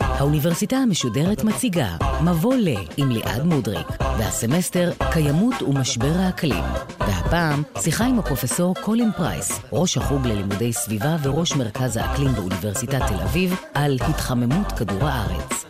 האוניברסיטה 0.00 0.76
המשודרת 0.76 1.44
מציגה 1.44 1.96
מבוא 2.24 2.54
ל 2.54 2.68
עם 2.96 3.10
ליעד 3.10 3.42
מודריק, 3.42 3.86
והסמסטר 4.00 4.90
קיימות 5.12 5.62
ומשבר 5.62 6.12
האקלים. 6.16 6.64
והפעם 7.00 7.62
שיחה 7.80 8.04
עם 8.04 8.18
הפרופסור 8.18 8.74
קולין 8.74 9.12
פרייס, 9.16 9.60
ראש 9.72 9.96
החוג 9.96 10.26
ללימודי 10.26 10.72
סביבה 10.72 11.16
וראש 11.22 11.56
מרכז 11.56 11.96
האקלים 11.96 12.32
באוניברסיטת 12.32 13.02
תל 13.08 13.20
אביב, 13.22 13.60
על 13.74 13.98
התחממות 14.08 14.72
כדור 14.72 15.08
הארץ. 15.08 15.64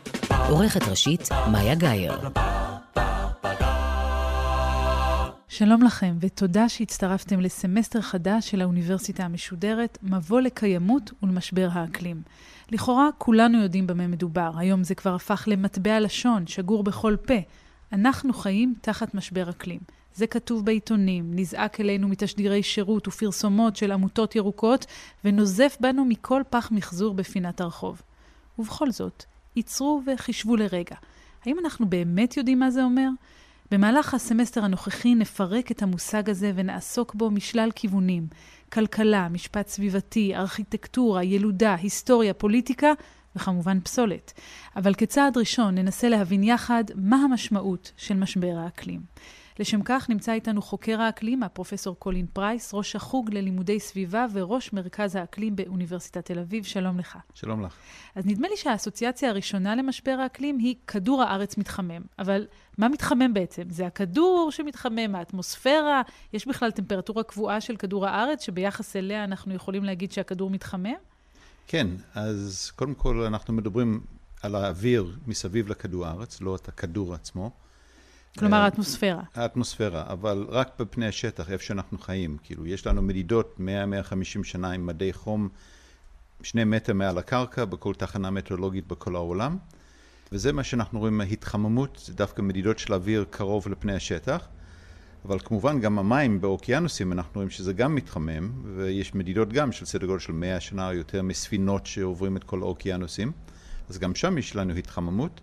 עורכת 0.48 0.89
ראשית, 0.89 1.29
מאיה 1.53 1.75
גאייר. 1.75 2.19
שלום 5.59 5.82
לכם, 5.82 6.16
ותודה 6.20 6.68
שהצטרפתם 6.68 7.40
לסמסטר 7.40 8.00
חדש 8.00 8.50
של 8.50 8.61
האוניברסיטה 8.61 9.25
המשודרת, 9.25 9.99
מבוא 10.03 10.40
לקיימות 10.40 11.11
ולמשבר 11.22 11.68
האקלים. 11.72 12.22
לכאורה 12.72 13.08
כולנו 13.18 13.63
יודעים 13.63 13.86
במה 13.86 14.07
מדובר, 14.07 14.50
היום 14.57 14.85
זה 14.85 14.94
כבר 14.94 15.14
הפך 15.14 15.44
למטבע 15.46 16.00
לשון, 16.00 16.46
שגור 16.46 16.82
בכל 16.82 17.16
פה. 17.26 17.35
אנחנו 17.93 18.32
חיים 18.32 18.75
תחת 18.80 19.14
משבר 19.14 19.50
אקלים. 19.50 19.80
זה 20.14 20.26
כתוב 20.26 20.64
בעיתונים, 20.64 21.30
נזעק 21.35 21.80
אלינו 21.80 22.08
מתשדירי 22.08 22.63
שירות 22.63 23.08
ופרסומות 23.08 23.77
של 23.77 23.93
עמותות 23.93 24.36
ירוקות, 24.36 24.86
ונוזף 25.25 25.77
בנו 25.80 26.04
מכל 26.04 26.43
פח 26.50 26.71
מחזור 26.71 27.14
בפינת 27.14 27.61
הרחוב. 27.61 28.02
ובכל 28.58 28.90
זאת, 28.90 29.25
ייצרו 29.57 30.02
וחישבו 30.07 30.57
לרגע. 30.57 30.96
האם 31.44 31.57
אנחנו 31.58 31.86
באמת 31.86 32.36
יודעים 32.36 32.58
מה 32.58 32.70
זה 32.70 32.84
אומר? 32.84 33.08
במהלך 33.70 34.14
הסמסטר 34.14 34.64
הנוכחי 34.64 35.14
נפרק 35.14 35.70
את 35.70 35.83
המושג 35.83 36.31
הזה 36.31 36.53
ונעסוק 36.55 37.14
בו 37.14 37.31
משלל 37.31 37.70
כיוונים. 37.75 38.27
כלכלה, 38.72 39.28
משפט 39.28 39.69
סביבתי, 39.69 40.36
ארכיטקטורה, 40.36 41.24
ילודה, 41.24 41.74
היסטוריה, 41.74 42.34
פוליטיקה 42.34 42.92
וכמובן 43.36 43.80
פסולת. 43.80 44.33
אבל 44.77 44.94
כצעד 44.94 45.36
ראשון 45.36 45.74
ננסה 45.74 46.08
להבין 46.08 46.42
יחד 46.42 46.84
מה 46.94 47.16
המשמעות 47.16 47.92
של 47.96 48.14
משבר 48.14 48.55
האקלים. 48.56 49.00
לשם 49.59 49.83
כך 49.84 50.11
נמצא 50.11 50.33
איתנו 50.33 50.62
חוקר 50.62 51.01
האקלים, 51.01 51.42
הפרופסור 51.42 51.97
קולין 51.98 52.27
פרייס, 52.33 52.75
ראש 52.75 52.97
החוג 52.97 53.34
ללימודי 53.34 53.81
סביבה 53.81 54.27
וראש 54.33 54.73
מרכז 54.73 55.17
האקלים 55.17 55.56
באוניברסיטת 55.56 56.25
תל 56.25 56.39
אביב. 56.39 56.64
שלום 56.64 56.98
לך. 56.98 57.19
שלום 57.34 57.62
לך. 57.64 57.75
אז 58.14 58.27
נדמה 58.27 58.48
לי 58.48 58.56
שהאסוציאציה 58.56 59.31
הראשונה 59.31 59.75
למשבר 59.75 60.17
האקלים 60.23 60.59
היא 60.59 60.75
כדור 60.86 61.23
הארץ 61.23 61.56
מתחמם. 61.56 62.03
אבל 62.19 62.47
מה 62.79 62.89
מתחמם 62.89 63.34
בעצם? 63.34 63.62
זה 63.70 63.86
הכדור 63.86 64.48
שמתחמם, 64.53 65.14
האטמוספירה? 65.14 66.03
יש 66.33 66.47
בכלל 66.48 66.70
טמפרטורה 66.70 67.23
קבועה 67.23 67.61
של 67.61 67.77
כדור 67.77 68.06
הארץ, 68.06 68.42
שביחס 68.42 68.97
אליה 68.97 69.25
אנחנו 69.25 69.55
יכולים 69.55 69.84
להגיד 69.84 70.12
שהכדור 70.12 70.51
מתחמם? 70.51 70.95
כן, 71.67 71.86
אז 72.14 72.73
קודם 72.77 72.95
כל 72.95 73.20
אנחנו 73.20 73.55
מדברים 73.55 74.01
על 74.42 74.55
האוויר 74.55 75.17
מסביב 75.27 75.69
לכדור 75.69 76.06
הארץ, 76.06 76.41
לא 76.41 76.56
את 76.56 76.69
הכדור 76.69 77.14
עצמו. 77.14 77.51
כלומר, 78.38 78.56
אה, 78.56 78.64
האטמוספירה. 78.64 79.22
האטמוספירה, 79.34 80.04
אבל 80.06 80.46
רק 80.48 80.70
בפני 80.78 81.06
השטח, 81.06 81.50
איפה 81.50 81.64
שאנחנו 81.64 81.98
חיים. 81.98 82.36
כאילו, 82.42 82.66
יש 82.66 82.86
לנו 82.86 83.02
מדידות 83.02 83.56
100-150 83.58 84.44
שנה 84.44 84.70
עם 84.70 84.86
מדי 84.86 85.12
חום 85.12 85.48
שני 86.42 86.64
מטר 86.64 86.92
מעל 86.92 87.18
הקרקע 87.18 87.64
בכל 87.64 87.94
תחנה 87.94 88.30
מטאורולוגית 88.30 88.86
בכל 88.86 89.16
העולם. 89.16 89.56
וזה 90.32 90.52
מה 90.52 90.64
שאנחנו 90.64 90.98
רואים 90.98 91.20
התחממות, 91.20 92.02
זה 92.04 92.14
דווקא 92.14 92.42
מדידות 92.42 92.78
של 92.78 92.94
אוויר 92.94 93.24
קרוב 93.30 93.68
לפני 93.68 93.94
השטח. 93.94 94.48
אבל 95.24 95.38
כמובן 95.38 95.80
גם 95.80 95.98
המים 95.98 96.40
באוקיינוסים, 96.40 97.12
אנחנו 97.12 97.32
רואים 97.34 97.50
שזה 97.50 97.72
גם 97.72 97.94
מתחמם, 97.94 98.52
ויש 98.76 99.14
מדידות 99.14 99.52
גם 99.52 99.72
של 99.72 99.86
סדר 99.86 100.06
גודל 100.06 100.18
של 100.18 100.32
100 100.32 100.60
שנה 100.60 100.88
או 100.88 100.94
יותר 100.94 101.22
מספינות 101.22 101.86
שעוברים 101.86 102.36
את 102.36 102.44
כל 102.44 102.62
האוקיינוסים. 102.62 103.32
אז 103.88 103.98
גם 103.98 104.14
שם 104.14 104.38
יש 104.38 104.56
לנו 104.56 104.74
התחממות. 104.74 105.40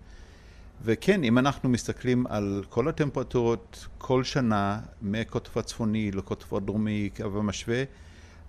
וכן, 0.86 1.24
אם 1.24 1.38
אנחנו 1.38 1.70
מסתכלים 1.70 2.28
על 2.28 2.64
כל 2.70 2.88
הטמפרטורות 2.88 3.88
כל 3.98 4.24
שנה, 4.24 4.80
מהקוטב 5.02 5.60
הצפוני 5.60 6.12
לקוטב 6.12 6.56
הדרומי 6.56 7.10
ומשווה, 7.20 7.84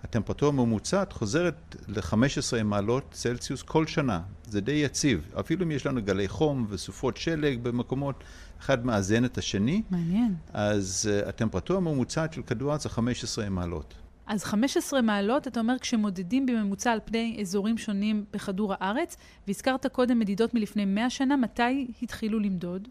הטמפרטורה 0.03 0.51
הממוצעת 0.51 1.13
חוזרת 1.13 1.75
ל-15 1.87 2.63
מעלות 2.63 3.03
צלציוס 3.11 3.61
כל 3.61 3.87
שנה. 3.87 4.21
זה 4.47 4.61
די 4.61 4.71
יציב. 4.71 5.33
אפילו 5.39 5.65
אם 5.65 5.71
יש 5.71 5.85
לנו 5.85 6.01
גלי 6.03 6.27
חום 6.27 6.65
וסופות 6.69 7.17
שלג 7.17 7.59
במקומות, 7.63 8.23
אחד 8.59 8.85
מאזן 8.85 9.25
את 9.25 9.37
השני. 9.37 9.81
מעניין. 9.89 10.35
אז 10.53 11.09
uh, 11.09 11.29
הטמפרטורה 11.29 11.77
הממוצעת 11.77 12.33
של 12.33 12.41
כדור 12.41 12.69
הארץ 12.69 12.83
זה 12.83 12.89
15 12.89 13.49
מעלות. 13.49 13.93
אז 14.27 14.43
15 14.43 15.01
מעלות, 15.01 15.47
אתה 15.47 15.59
אומר, 15.59 15.79
כשמודדים 15.79 16.45
בממוצע 16.45 16.91
על 16.91 16.99
פני 17.05 17.37
אזורים 17.41 17.77
שונים 17.77 18.25
בכדור 18.33 18.73
הארץ, 18.79 19.17
והזכרת 19.47 19.85
קודם 19.85 20.19
מדידות 20.19 20.53
מלפני 20.53 20.85
100 20.85 21.09
שנה, 21.09 21.35
מתי 21.35 21.87
התחילו 22.01 22.39
למדוד? 22.39 22.87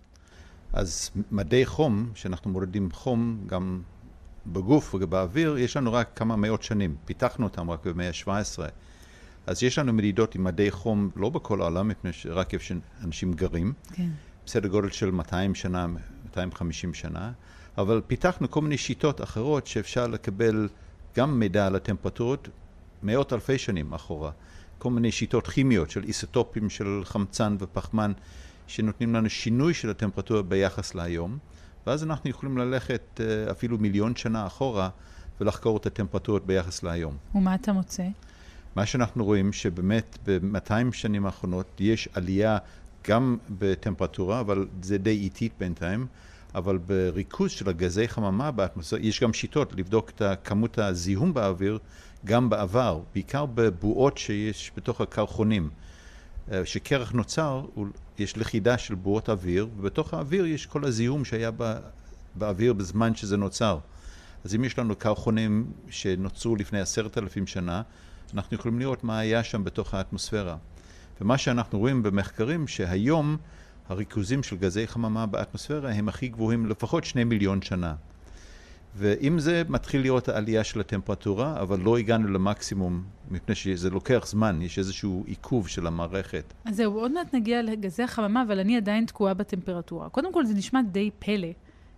אז 0.72 1.10
מדי 1.30 1.66
חום, 1.66 2.10
שאנחנו 2.14 2.50
מודדים 2.50 2.90
חום 2.90 3.38
גם 3.46 3.82
בגוף 4.46 4.94
ובאוויר, 4.94 5.58
יש 5.58 5.76
לנו 5.76 5.92
רק 5.92 6.10
כמה 6.14 6.36
מאות 6.36 6.62
שנים. 6.62 6.96
פיתחנו 7.04 7.46
אותם 7.46 7.70
רק 7.70 7.86
במאה 7.86 8.08
ה-17. 8.08 8.58
אז 9.46 9.62
יש 9.62 9.78
לנו 9.78 9.92
מדידות 9.92 10.34
עם 10.34 10.44
מדי 10.44 10.70
חום, 10.70 11.10
לא 11.16 11.28
בכל 11.28 11.60
העולם, 11.60 11.88
מפני 11.88 12.12
שרק 12.12 12.54
איפה 12.54 12.64
שאנשים 12.64 13.32
גרים. 13.32 13.72
כן. 13.92 14.08
בסדר 14.46 14.68
גודל 14.68 14.90
של 14.90 15.10
200 15.10 15.54
שנה, 15.54 15.86
250 16.24 16.94
שנה. 16.94 17.32
אבל 17.78 18.00
פיתחנו 18.06 18.50
כל 18.50 18.60
מיני 18.60 18.78
שיטות 18.78 19.22
אחרות 19.22 19.66
שאפשר 19.66 20.06
לקבל 20.06 20.68
גם 21.16 21.38
מידע 21.38 21.66
על 21.66 21.76
הטמפרטורות 21.76 22.48
מאות 23.02 23.32
אלפי 23.32 23.58
שנים 23.58 23.92
אחורה. 23.92 24.30
כל 24.78 24.90
מיני 24.90 25.12
שיטות 25.12 25.46
כימיות 25.46 25.90
של 25.90 26.04
איסוטופים 26.04 26.70
של 26.70 27.00
חמצן 27.04 27.56
ופחמן 27.60 28.12
שנותנים 28.66 29.14
לנו 29.14 29.30
שינוי 29.30 29.74
של 29.74 29.90
הטמפרטורה 29.90 30.42
ביחס 30.42 30.94
להיום, 30.94 31.38
ואז 31.86 32.04
אנחנו 32.04 32.30
יכולים 32.30 32.58
ללכת 32.58 33.20
אה, 33.20 33.50
אפילו 33.50 33.78
מיליון 33.78 34.16
שנה 34.16 34.46
אחורה 34.46 34.88
ולחקור 35.40 35.76
את 35.76 35.86
הטמפרטורות 35.86 36.46
ביחס 36.46 36.82
להיום. 36.82 37.16
ומה 37.34 37.54
אתה 37.54 37.72
מוצא? 37.72 38.06
מה 38.76 38.86
שאנחנו 38.86 39.24
רואים 39.24 39.52
שבאמת 39.52 40.18
ב-200 40.26 40.92
שנים 40.92 41.26
האחרונות 41.26 41.66
יש 41.80 42.08
עלייה 42.12 42.58
גם 43.08 43.36
בטמפרטורה, 43.58 44.40
אבל 44.40 44.66
זה 44.82 44.98
די 44.98 45.10
איטית 45.10 45.52
בינתיים, 45.58 46.06
אבל 46.56 46.78
בריכוז 46.78 47.50
של 47.50 47.68
הגזי 47.68 48.08
חממה 48.08 48.50
באטמוספירה, 48.50 49.02
יש 49.02 49.20
גם 49.20 49.32
שיטות 49.32 49.72
לבדוק 49.72 50.10
את 50.10 50.22
כמות 50.44 50.78
הזיהום 50.78 51.34
באוויר 51.34 51.78
גם 52.24 52.50
בעבר, 52.50 53.00
בעיקר 53.14 53.46
בבועות 53.46 54.18
שיש 54.18 54.72
בתוך 54.76 55.00
הקרחונים. 55.00 55.70
אה, 56.52 56.66
שכרך 56.66 57.14
נוצר, 57.14 57.64
יש 58.18 58.38
לכידה 58.38 58.78
של 58.78 58.94
בועות 58.94 59.28
אוויר, 59.28 59.68
ובתוך 59.76 60.14
האוויר 60.14 60.46
יש 60.46 60.66
כל 60.66 60.84
הזיהום 60.84 61.24
שהיה 61.24 61.50
באוויר 62.34 62.72
בזמן 62.72 63.14
שזה 63.14 63.36
נוצר. 63.36 63.78
אז 64.44 64.54
אם 64.54 64.64
יש 64.64 64.78
לנו 64.78 64.96
קרחונים 64.96 65.70
שנוצרו 65.90 66.56
לפני 66.56 66.80
עשרת 66.80 67.18
אלפים 67.18 67.46
שנה, 67.46 67.82
אנחנו 68.34 68.56
יכולים 68.56 68.78
לראות 68.78 69.04
מה 69.04 69.18
היה 69.18 69.44
שם 69.44 69.64
בתוך 69.64 69.94
האטמוספירה. 69.94 70.56
ומה 71.20 71.38
שאנחנו 71.38 71.78
רואים 71.78 72.02
במחקרים, 72.02 72.68
שהיום 72.68 73.36
הריכוזים 73.88 74.42
של 74.42 74.56
גזי 74.56 74.86
חממה 74.86 75.26
באטמוספירה 75.26 75.90
הם 75.90 76.08
הכי 76.08 76.28
גבוהים 76.28 76.66
לפחות 76.66 77.04
שני 77.04 77.24
מיליון 77.24 77.62
שנה. 77.62 77.94
ועם 78.98 79.38
זה 79.38 79.62
מתחיל 79.68 80.02
לראות 80.02 80.28
העלייה 80.28 80.64
של 80.64 80.80
הטמפרטורה, 80.80 81.60
אבל 81.60 81.80
לא 81.80 81.98
הגענו 81.98 82.28
למקסימום, 82.28 83.04
מפני 83.30 83.54
שזה 83.54 83.90
לוקח 83.90 84.26
זמן, 84.26 84.62
יש 84.62 84.78
איזשהו 84.78 85.24
עיכוב 85.26 85.68
של 85.68 85.86
המערכת. 85.86 86.54
אז 86.64 86.76
זהו, 86.76 86.98
עוד 86.98 87.12
מעט 87.12 87.34
נגיע 87.34 87.62
לגזי 87.62 88.02
החממה, 88.02 88.42
אבל 88.42 88.58
אני 88.58 88.76
עדיין 88.76 89.06
תקועה 89.06 89.34
בטמפרטורה. 89.34 90.08
קודם 90.08 90.32
כל, 90.32 90.46
זה 90.46 90.54
נשמע 90.54 90.80
די 90.92 91.10
פלא, 91.18 91.48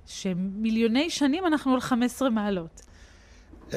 שמיליוני 0.07 1.11
שנים 1.11 1.47
אנחנו 1.47 1.75
על 1.75 1.81
15 1.81 2.31
מעלות. 2.31 2.83
Um, 3.71 3.75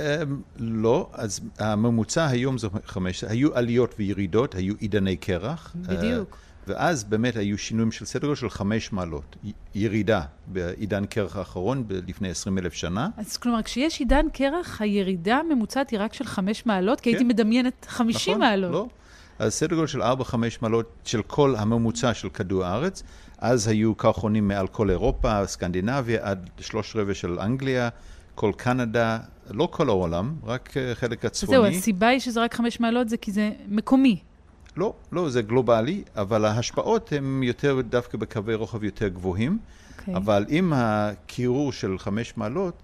לא, 0.60 1.10
אז 1.14 1.40
הממוצע 1.60 2.26
היום 2.26 2.58
זה 2.58 2.68
חמש, 2.86 3.24
היו 3.24 3.56
עליות 3.56 3.96
וירידות, 4.00 4.56
היו 4.56 4.74
עידני 4.80 5.18
קרח. 5.18 5.76
בדיוק. 5.76 6.38
ואז 6.68 7.04
באמת 7.04 7.36
היו 7.36 7.58
שינויים 7.58 7.92
של 7.92 8.06
סדר 8.06 8.28
גודל 8.28 8.36
של 8.36 8.50
חמש 8.50 8.94
מעלות, 8.94 9.36
ירידה 9.76 10.22
בעידן 10.48 11.06
קרח 11.06 11.36
האחרון 11.36 11.84
לפני 12.08 12.30
עשרים 12.30 12.58
אלף 12.58 12.74
שנה. 12.74 13.10
אז 13.18 13.38
כלומר, 13.38 13.62
כשיש 13.62 14.00
עידן 14.00 14.26
קרח, 14.34 14.82
הירידה 14.82 15.38
הממוצעת 15.38 15.90
היא 15.90 16.00
רק 16.00 16.14
של 16.14 16.26
חמש 16.26 16.66
מעלות? 16.66 16.98
כן. 16.98 17.04
כי 17.04 17.10
הייתי 17.10 17.24
כן. 17.24 17.28
מדמיינת 17.28 17.86
חמישים 17.90 18.34
נכון, 18.34 18.48
מעלות. 18.48 18.72
לא. 18.72 18.88
אז 19.40 19.54
סדר 19.54 19.76
גודל 19.76 19.88
של 19.88 20.02
ארבע, 20.02 20.24
חמש 20.24 20.62
מעלות 20.62 20.92
של 21.04 21.22
כל 21.22 21.56
הממוצע 21.58 22.14
של 22.14 22.30
כדור 22.30 22.66
הארץ. 22.66 23.04
אז 23.38 23.68
היו 23.68 23.96
קרחונים 23.96 24.48
מעל 24.48 24.68
כל 24.68 24.90
אירופה, 24.90 25.48
סקנדינביה, 25.48 26.20
עד 26.22 26.50
שלוש 26.60 26.96
רבע 26.96 27.14
של 27.14 27.40
אנגליה, 27.40 27.90
כל 28.36 28.52
קנדה, 28.58 29.18
לא 29.50 29.68
כל 29.72 29.90
העולם, 29.90 30.36
רק 30.44 30.78
אה, 30.78 30.96
חלק 30.96 31.26
הצפוני. 31.26 31.58
זהו, 31.58 31.66
הסיבה 31.66 32.08
היא 32.08 32.20
שזה 32.20 32.44
רק 32.44 32.54
חמש 32.54 32.80
מעלות 32.80 33.10
זה 33.10 33.18
כי 33.18 33.32
זה 33.32 33.52
מקומי. 33.68 34.20
לא, 34.78 34.94
לא, 35.12 35.30
זה 35.30 35.42
גלובלי, 35.42 36.04
אבל 36.16 36.46
ההשפעות 36.46 37.12
הן 37.12 37.44
יותר 37.44 37.82
דווקא 37.90 38.18
בקווי 38.18 38.56
רוחב 38.56 38.84
יותר 38.84 39.08
גבוהים. 39.08 39.58
Okay. 39.62 40.00
אוקיי. 40.00 40.16
אבל 40.16 40.46
עם 40.50 40.74
הקירור 40.76 41.72
של 41.72 42.00
חמש 42.00 42.34
מעלות, 42.38 42.82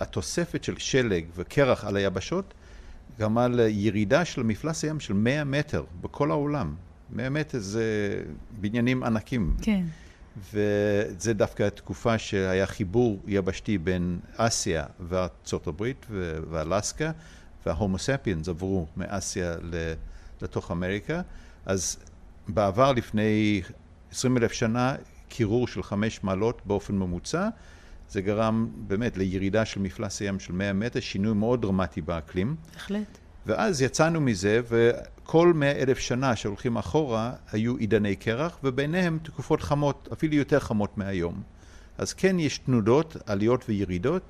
התוספת 0.00 0.64
של 0.64 0.78
שלג 0.78 1.24
וקרח 1.36 1.84
על 1.84 1.96
היבשות 1.96 2.54
גרמה 3.18 3.48
לירידה 3.48 4.24
של 4.24 4.42
מפלס 4.42 4.84
הים 4.84 5.00
של 5.00 5.14
100 5.14 5.44
מטר 5.44 5.84
בכל 6.00 6.30
העולם. 6.30 6.74
100 7.10 7.30
מטר 7.30 7.58
זה 7.58 7.84
בניינים 8.60 9.02
ענקים. 9.02 9.56
כן. 9.62 9.84
וזה 10.52 11.34
דווקא 11.34 11.62
התקופה 11.62 12.18
שהיה 12.18 12.66
חיבור 12.66 13.22
יבשתי 13.26 13.78
בין 13.78 14.18
אסיה 14.36 14.84
וארצות 15.08 15.66
הברית 15.66 16.06
ואלסקה, 16.50 17.10
וההומו 17.66 17.98
ספיאנס 17.98 18.48
עברו 18.48 18.86
מאסיה 18.96 19.56
לתוך 20.42 20.70
אמריקה. 20.70 21.20
אז 21.66 21.96
בעבר, 22.48 22.92
לפני 22.92 23.62
20 24.10 24.36
אלף 24.36 24.52
שנה, 24.52 24.94
קירור 25.28 25.68
של 25.68 25.82
חמש 25.82 26.24
מעלות 26.24 26.62
באופן 26.64 26.94
ממוצע, 26.94 27.48
זה 28.08 28.20
גרם 28.20 28.68
באמת 28.76 29.16
לירידה 29.16 29.64
של 29.64 29.80
מפלס 29.80 30.20
הים 30.20 30.40
של 30.40 30.52
100 30.52 30.72
מטר, 30.72 31.00
שינוי 31.00 31.34
מאוד 31.34 31.62
דרמטי 31.62 32.00
באקלים. 32.00 32.56
בהחלט. 32.74 33.18
ואז 33.46 33.82
יצאנו 33.82 34.20
מזה, 34.20 34.60
וכל 34.68 35.52
מאה 35.54 35.72
אלף 35.72 35.98
שנה 35.98 36.36
שהולכים 36.36 36.76
אחורה, 36.76 37.32
היו 37.52 37.76
עידני 37.76 38.16
קרח, 38.16 38.58
וביניהם 38.64 39.18
תקופות 39.22 39.62
חמות, 39.62 40.08
אפילו 40.12 40.34
יותר 40.34 40.60
חמות 40.60 40.98
מהיום. 40.98 41.42
אז 41.98 42.12
כן, 42.12 42.38
יש 42.38 42.58
תנודות, 42.58 43.16
עליות 43.26 43.64
וירידות, 43.68 44.22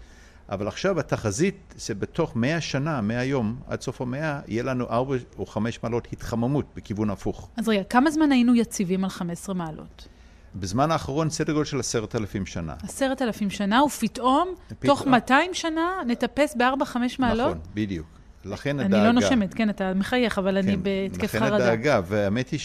אבל 0.50 0.69
עכשיו 0.69 1.00
התחזית 1.00 1.75
זה 1.76 1.94
בתוך 1.94 2.37
מאה 2.37 2.60
שנה, 2.60 3.00
מהיום 3.00 3.56
עד 3.69 3.81
סוף 3.81 4.00
המאה, 4.00 4.40
יהיה 4.46 4.62
לנו 4.62 4.88
ארבע 4.90 5.16
או 5.38 5.46
חמש 5.46 5.78
מעלות 5.82 6.08
התחממות 6.12 6.64
בכיוון 6.76 7.10
הפוך. 7.10 7.48
אז 7.56 7.69
רגע, 7.69 7.84
כמה 7.84 8.10
זמן 8.10 8.32
היינו 8.32 8.54
יציבים 8.54 9.04
על 9.04 9.10
15 9.10 9.54
מעלות? 9.54 10.08
בזמן 10.54 10.90
האחרון 10.90 11.31
סדר 11.31 11.52
גודל 11.52 11.64
של 11.64 11.81
עשרת 11.81 12.16
אלפים 12.16 12.46
שנה. 12.46 12.75
עשרת 12.82 13.22
אלפים 13.22 13.50
שנה, 13.50 13.82
ופתאום, 13.82 14.48
פתאום, 14.69 14.96
תוך 14.96 15.06
200 15.06 15.54
שנה, 15.54 15.90
נטפס 16.06 16.56
בארבע-חמש 16.56 17.19
מעלות? 17.19 17.50
נכון, 17.50 17.58
בדיוק. 17.75 18.06
לכן 18.44 18.81
הדאגה... 18.81 18.96
אני 18.96 19.06
לא 19.06 19.12
נושמת, 19.12 19.54
כן, 19.54 19.70
אתה 19.70 19.94
מחייך, 19.94 20.38
אבל 20.38 20.62
כן, 20.62 20.69
אני 20.69 20.76
בהתקף 20.76 21.32
חרדה. 21.32 21.46
לכן 21.46 21.54
הדאגה, 21.54 22.00
והאמת 22.06 22.48
היא 22.48 22.60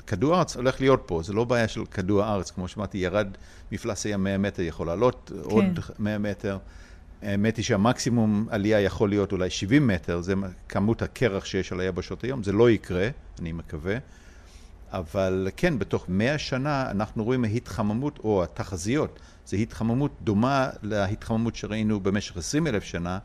שכדור 0.00 0.34
הארץ 0.34 0.56
הולך 0.56 0.80
להיות 0.80 1.02
פה, 1.06 1.20
זה 1.24 1.32
לא 1.32 1.44
בעיה 1.44 1.68
של 1.68 1.84
כדור 1.84 2.22
הארץ, 2.22 2.50
כמו 2.50 2.68
שאמרתי, 2.68 2.98
ירד 2.98 3.26
מפלס 3.72 4.06
הים 4.06 4.24
100 4.24 4.38
מטר, 4.38 4.62
יכול 4.62 4.86
לעלות 4.86 5.32
כן. 5.34 5.50
עוד 5.50 5.78
100 5.98 6.18
מטר. 6.18 6.58
האמת 7.22 7.56
היא 7.56 7.64
שהמקסימום 7.64 8.46
עלייה 8.50 8.80
יכול 8.80 9.08
להיות 9.08 9.32
אולי 9.32 9.50
70 9.50 9.86
מטר, 9.86 10.20
זה 10.20 10.34
כמות 10.68 11.02
הקרח 11.02 11.44
שיש 11.44 11.72
על 11.72 11.80
היבשות 11.80 12.24
היום, 12.24 12.42
זה 12.42 12.52
לא 12.52 12.70
יקרה, 12.70 13.08
אני 13.40 13.52
מקווה. 13.52 13.96
אבל 14.92 15.48
כן, 15.56 15.78
בתוך 15.78 16.04
100 16.08 16.38
שנה 16.38 16.90
אנחנו 16.90 17.24
רואים 17.24 17.44
התחממות, 17.44 18.18
או 18.18 18.42
התחזיות, 18.42 19.20
זו 19.46 19.56
התחממות 19.56 20.10
דומה 20.22 20.68
להתחממות 20.82 21.56
שראינו 21.56 22.00
במשך 22.00 22.36
20 22.36 22.66
אלף 22.66 22.84
שנה, 22.84 23.18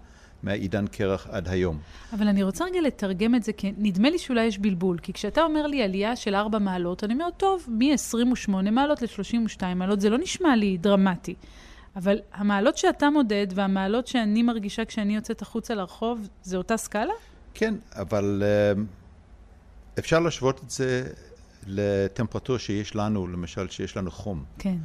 מהעידן 0.46 0.88
קרח 0.88 1.28
עד 1.32 1.48
היום. 1.48 1.80
אבל 2.14 2.28
אני 2.28 2.44
רוצה 2.44 2.66
רגע 2.66 2.82
לתרגם 2.82 3.36
את 3.36 3.44
זה, 3.44 3.54
כי 3.54 3.74
נדמה 3.78 4.10
לי 4.10 4.20
שאולי 4.20 4.46
יש 4.46 4.58
בלבול. 4.58 4.98
כי 5.02 5.14
כשאתה 5.14 5.44
אומר 5.44 5.68
לי 5.68 5.84
עלייה 5.84 6.16
של 6.16 6.36
4 6.36 6.60
מעלות, 6.60 7.04
אני 7.04 7.14
אומר, 7.14 7.30
טוב, 7.38 7.66
מ-28 7.68 8.52
מעלות 8.72 9.02
ל-32 9.02 9.64
מעלות, 9.76 10.02
זה 10.02 10.10
לא 10.10 10.18
נשמע 10.18 10.56
לי 10.56 10.78
דרמטי. 10.78 11.36
אבל 11.96 12.20
המעלות 12.34 12.78
שאתה 12.78 13.10
מודד 13.10 13.48
והמעלות 13.56 14.08
שאני 14.08 14.44
מרגישה 14.44 14.86
כשאני 14.86 15.16
יוצאת 15.16 15.42
החוצה 15.42 15.76
לרחוב, 15.76 16.28
זה 16.44 16.58
אותה 16.58 16.78
סקאלה? 16.78 17.14
כן, 17.54 17.74
אבל 17.96 18.44
uh, 18.76 18.80
אפשר 20.00 20.20
להשוות 20.20 20.64
את 20.64 20.70
זה 20.70 21.04
לטמפרטורה 21.68 22.60
שיש 22.60 22.96
לנו, 22.96 23.28
למשל, 23.28 23.70
שיש 23.70 23.98
לנו 23.98 24.12
חום. 24.12 24.44
כן. 24.60 24.78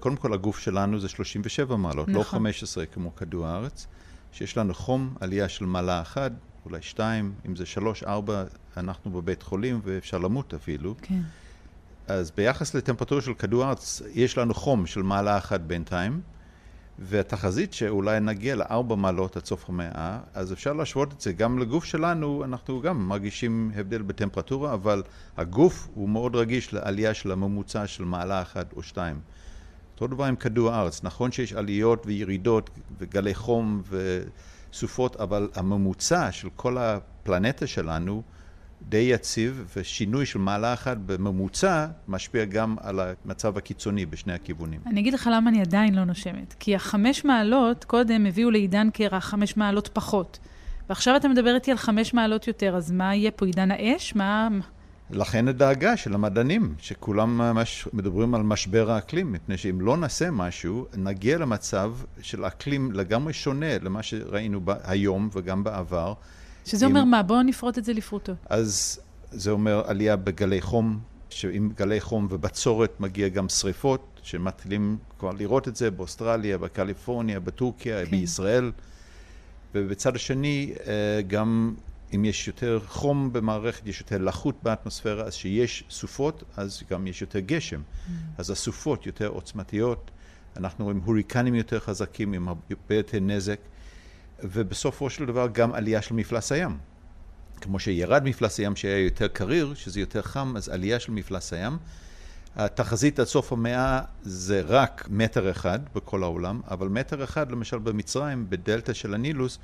קודם 0.00 0.16
כל, 0.16 0.34
הגוף 0.34 0.58
שלנו 0.58 1.00
זה 1.00 1.08
37 1.08 1.76
מעלות, 1.76 2.08
לא 2.08 2.20
נכון. 2.20 2.42
לא 2.42 2.48
15 2.48 2.86
כמו 2.86 3.16
כדור 3.16 3.46
הארץ. 3.46 3.86
שיש 4.34 4.56
לנו 4.56 4.74
חום, 4.74 5.14
עלייה 5.20 5.48
של 5.48 5.64
מעלה 5.64 6.00
אחת, 6.00 6.32
אולי 6.64 6.82
שתיים, 6.82 7.34
אם 7.46 7.56
זה 7.56 7.66
שלוש, 7.66 8.02
ארבע, 8.02 8.44
אנחנו 8.76 9.10
בבית 9.10 9.42
חולים 9.42 9.80
ואפשר 9.84 10.18
למות 10.18 10.54
אפילו. 10.54 10.94
כן. 11.02 11.20
אז 12.06 12.30
ביחס 12.30 12.74
לטמפרטורה 12.74 13.22
של 13.22 13.34
כדור 13.34 13.64
הארץ, 13.64 14.02
יש 14.14 14.38
לנו 14.38 14.54
חום 14.54 14.86
של 14.86 15.02
מעלה 15.02 15.38
אחת 15.38 15.60
בינתיים, 15.60 16.20
והתחזית 16.98 17.72
שאולי 17.72 18.20
נגיע 18.20 18.56
לארבע 18.56 18.94
מעלות 18.94 19.36
עד 19.36 19.44
סוף 19.44 19.68
המאה, 19.68 20.18
אז 20.34 20.52
אפשר 20.52 20.72
להשוות 20.72 21.12
את 21.12 21.20
זה 21.20 21.32
גם 21.32 21.58
לגוף 21.58 21.84
שלנו, 21.84 22.44
אנחנו 22.44 22.80
גם 22.80 23.08
מרגישים 23.08 23.70
הבדל 23.74 24.02
בטמפרטורה, 24.02 24.74
אבל 24.74 25.02
הגוף 25.36 25.88
הוא 25.94 26.08
מאוד 26.08 26.36
רגיש 26.36 26.72
לעלייה 26.72 27.14
של 27.14 27.32
הממוצע 27.32 27.86
של 27.86 28.04
מעלה 28.04 28.42
אחת 28.42 28.72
או 28.72 28.82
שתיים. 28.82 29.20
אותו 29.94 30.06
דבר 30.06 30.24
עם 30.24 30.36
כדור 30.36 30.70
הארץ, 30.70 31.04
נכון 31.04 31.32
שיש 31.32 31.52
עליות 31.52 32.02
וירידות 32.06 32.70
וגלי 32.98 33.34
חום 33.34 33.82
וסופות, 34.70 35.16
אבל 35.16 35.48
הממוצע 35.54 36.32
של 36.32 36.48
כל 36.56 36.78
הפלנטה 36.78 37.66
שלנו 37.66 38.22
די 38.88 38.96
יציב, 38.96 39.64
ושינוי 39.76 40.26
של 40.26 40.38
מעלה 40.38 40.72
אחת 40.72 40.96
בממוצע 41.06 41.86
משפיע 42.08 42.44
גם 42.44 42.76
על 42.80 43.00
המצב 43.00 43.58
הקיצוני 43.58 44.06
בשני 44.06 44.32
הכיוונים. 44.32 44.80
אני 44.86 45.00
אגיד 45.00 45.14
לך 45.14 45.30
למה 45.32 45.50
אני 45.50 45.60
עדיין 45.60 45.94
לא 45.94 46.04
נושמת. 46.04 46.54
כי 46.58 46.74
החמש 46.74 47.24
מעלות 47.24 47.84
קודם 47.84 48.26
הביאו 48.26 48.50
לעידן 48.50 48.90
קרח 48.90 49.24
חמש 49.24 49.56
מעלות 49.56 49.88
פחות. 49.92 50.38
ועכשיו 50.88 51.16
אתה 51.16 51.28
מדבר 51.28 51.54
איתי 51.54 51.70
על 51.70 51.76
חמש 51.76 52.14
מעלות 52.14 52.48
יותר, 52.48 52.76
אז 52.76 52.90
מה 52.90 53.14
יהיה 53.14 53.30
פה, 53.30 53.46
עידן 53.46 53.70
האש? 53.70 54.14
מה... 54.14 54.48
לכן 55.10 55.48
הדאגה 55.48 55.96
של 55.96 56.14
המדענים, 56.14 56.74
שכולם 56.78 57.38
ממש 57.38 57.88
מדברים 57.92 58.34
על 58.34 58.42
משבר 58.42 58.90
האקלים, 58.90 59.32
מפני 59.32 59.56
שאם 59.56 59.80
לא 59.80 59.96
נעשה 59.96 60.30
משהו, 60.30 60.86
נגיע 60.96 61.38
למצב 61.38 61.92
של 62.22 62.44
אקלים 62.44 62.92
לגמרי 62.92 63.32
שונה 63.32 63.78
למה 63.78 64.02
שראינו 64.02 64.60
היום 64.84 65.28
וגם 65.32 65.64
בעבר. 65.64 66.14
שזה 66.64 66.86
עם... 66.86 66.90
אומר 66.90 67.04
מה? 67.04 67.22
בואו 67.22 67.42
נפרוט 67.42 67.78
את 67.78 67.84
זה 67.84 67.92
לפרוטות. 67.92 68.36
אז 68.48 69.00
זה 69.30 69.50
אומר 69.50 69.82
עלייה 69.86 70.16
בגלי 70.16 70.60
חום, 70.60 70.98
שעם 71.30 71.70
גלי 71.76 72.00
חום 72.00 72.26
ובצורת 72.30 73.00
מגיע 73.00 73.28
גם 73.28 73.48
שריפות, 73.48 74.20
שמתחילים 74.22 74.96
כבר 75.18 75.30
לראות 75.32 75.68
את 75.68 75.76
זה 75.76 75.90
באוסטרליה, 75.90 76.58
בקליפורניה, 76.58 77.40
בטורקיה, 77.40 78.04
כן. 78.04 78.10
בישראל. 78.10 78.72
ובצד 79.74 80.16
השני, 80.16 80.72
אה, 80.86 81.22
גם 81.26 81.74
אם 82.14 82.24
יש 82.24 82.46
יותר 82.46 82.80
חום 82.86 83.32
במערכת, 83.32 83.86
יש 83.86 84.00
יותר 84.00 84.18
לחות 84.18 84.54
באטמוספירה, 84.62 85.24
אז 85.24 85.34
שיש 85.34 85.84
סופות, 85.90 86.44
אז 86.56 86.82
גם 86.90 87.06
יש 87.06 87.20
יותר 87.20 87.38
גשם. 87.38 87.80
Mm. 87.80 88.10
אז 88.38 88.50
הסופות 88.50 89.06
יותר 89.06 89.28
עוצמתיות, 89.28 90.10
אנחנו 90.56 90.84
רואים 90.84 91.00
הוריקנים 91.04 91.54
יותר 91.54 91.80
חזקים 91.80 92.32
עם 92.32 92.48
הרבה 92.48 92.94
יותר 92.94 93.20
נזק, 93.20 93.58
ובסופו 94.42 95.10
של 95.10 95.26
דבר 95.26 95.48
גם 95.52 95.74
עלייה 95.74 96.02
של 96.02 96.14
מפלס 96.14 96.52
הים. 96.52 96.78
כמו 97.60 97.78
שירד 97.78 98.24
מפלס 98.24 98.58
הים 98.58 98.76
שהיה 98.76 99.04
יותר 99.04 99.28
קריר, 99.28 99.74
שזה 99.74 100.00
יותר 100.00 100.22
חם, 100.22 100.54
אז 100.56 100.68
עלייה 100.68 101.00
של 101.00 101.12
מפלס 101.12 101.52
הים. 101.52 101.78
התחזית 102.56 103.18
עד 103.18 103.26
סוף 103.26 103.52
המאה 103.52 104.00
זה 104.22 104.62
רק 104.66 105.06
מטר 105.10 105.50
אחד 105.50 105.78
בכל 105.94 106.22
העולם, 106.22 106.60
אבל 106.70 106.88
מטר 106.88 107.24
אחד 107.24 107.52
למשל 107.52 107.78
במצרים, 107.78 108.46
בדלתא 108.50 108.92
של 108.92 109.14
הנילוס, 109.14 109.58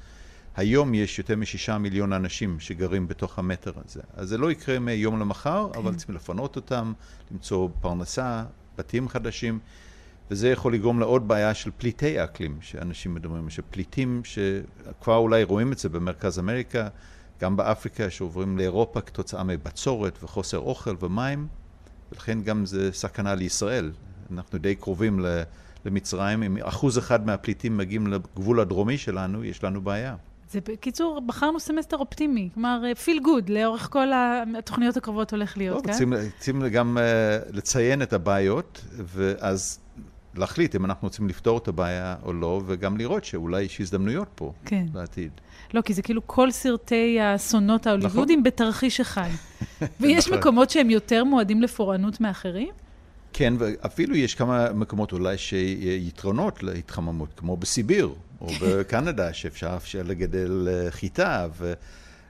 היום 0.57 0.95
יש 0.95 1.19
יותר 1.19 1.37
משישה 1.37 1.79
מיליון 1.79 2.13
אנשים 2.13 2.61
שגרים 2.61 3.09
בתוך 3.09 3.39
המטר 3.39 3.73
הזה. 3.85 4.01
אז 4.15 4.29
זה 4.29 4.39
לא 4.39 4.51
יקרה 4.51 4.79
מיום 4.79 5.21
למחר, 5.21 5.69
כן. 5.73 5.79
אבל 5.79 5.95
צריכים 5.95 6.15
לפנות 6.15 6.57
אותם, 6.57 6.93
למצוא 7.31 7.69
פרנסה, 7.81 8.45
בתים 8.79 9.09
חדשים, 9.09 9.59
וזה 10.31 10.49
יכול 10.49 10.75
לגרום 10.75 11.01
לעוד 11.01 11.29
בעיה 11.29 11.55
של 11.55 11.71
פליטי 11.79 12.25
אקלים, 12.25 12.59
שאנשים 12.61 13.15
מדברים, 13.15 13.51
שפליטים 13.51 14.23
שכבר 14.25 15.17
אולי 15.17 15.43
רואים 15.43 15.73
את 15.73 15.79
זה 15.79 15.89
במרכז 15.89 16.39
אמריקה, 16.39 16.89
גם 17.41 17.57
באפריקה, 17.57 18.11
שעוברים 18.11 18.59
לאירופה 18.59 19.01
כתוצאה 19.01 19.45
מבצורת 19.45 20.19
וחוסר 20.23 20.59
אוכל 20.59 20.97
ומים, 21.01 21.47
ולכן 22.13 22.43
גם 22.43 22.67
זה 22.67 22.93
סכנה 22.93 23.35
לישראל. 23.35 23.93
אנחנו 24.33 24.59
די 24.59 24.75
קרובים 24.75 25.21
למצרים, 25.85 26.43
אם 26.43 26.57
אחוז 26.63 26.99
אחד 26.99 27.27
מהפליטים 27.27 27.77
מגיעים 27.77 28.07
לגבול 28.07 28.61
הדרומי 28.61 28.99
שלנו, 28.99 29.45
יש 29.45 29.65
לנו 29.65 29.81
בעיה. 29.81 30.17
זה 30.51 30.61
בקיצור, 30.61 31.21
בחרנו 31.27 31.61
סמסטר 31.61 31.97
אופטימי, 31.97 32.49
כלומר, 32.55 32.83
feel 33.05 33.19
אה, 33.19 33.23
good, 33.23 33.49
לאורך 33.49 33.89
כל 33.91 34.09
התוכניות 34.59 34.97
הקרובות 34.97 35.33
הולך 35.33 35.59
להיות, 35.59 35.87
לא, 35.87 35.93
כן? 35.93 36.11
רוצים 36.37 36.67
גם 36.67 36.99
אה, 36.99 37.57
לציין 37.57 38.03
את 38.03 38.13
הבעיות, 38.13 38.85
ואז 38.93 39.79
להחליט 40.35 40.77
אם 40.77 40.85
אנחנו 40.85 41.07
רוצים 41.07 41.29
לפתור 41.29 41.59
את 41.59 41.69
הבעיה 41.69 42.17
או 42.23 42.33
לא, 42.33 42.63
וגם 42.67 42.97
לראות 42.97 43.25
שאולי 43.25 43.63
יש 43.63 43.81
הזדמנויות 43.81 44.29
פה 44.35 44.53
כן. 44.65 44.87
בעתיד. 44.93 45.31
לא, 45.75 45.81
כי 45.81 45.95
זה 45.95 46.03
כאילו 46.03 46.27
כל 46.27 46.51
סרטי 46.51 47.21
האסונות 47.21 47.87
ההוליוודים 47.87 48.39
נכון. 48.39 48.43
בתרחיש 48.43 49.01
אחד. 49.01 49.29
ויש 50.01 50.27
נכון. 50.27 50.39
מקומות 50.39 50.71
שהם 50.71 50.91
יותר 50.91 51.25
מועדים 51.25 51.63
לפורענות 51.63 52.21
מאחרים? 52.21 52.69
כן, 53.33 53.55
ואפילו 53.59 54.17
יש 54.17 54.35
כמה 54.35 54.73
מקומות 54.73 55.13
אולי 55.13 55.39
שיתרונות 55.39 56.63
להתחממות, 56.63 57.29
כמו 57.37 57.57
בסיביר, 57.57 58.15
או 58.41 58.47
בקנדה, 58.61 59.33
שאפשר 59.33 59.79
לגדל 60.05 60.69
אה, 60.71 60.91
חיטה 60.91 61.49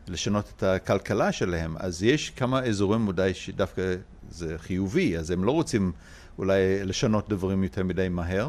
ולשנות 0.08 0.52
את 0.56 0.62
הכלכלה 0.62 1.32
שלהם. 1.32 1.76
אז 1.78 2.02
יש 2.02 2.30
כמה 2.30 2.62
אזורים 2.62 3.08
אולי 3.08 3.34
שדווקא 3.34 3.94
זה 4.30 4.58
חיובי, 4.58 5.18
אז 5.18 5.30
הם 5.30 5.44
לא 5.44 5.50
רוצים 5.50 5.92
אולי 6.38 6.84
לשנות 6.84 7.28
דברים 7.28 7.62
יותר 7.62 7.84
מדי 7.84 8.08
מהר. 8.08 8.48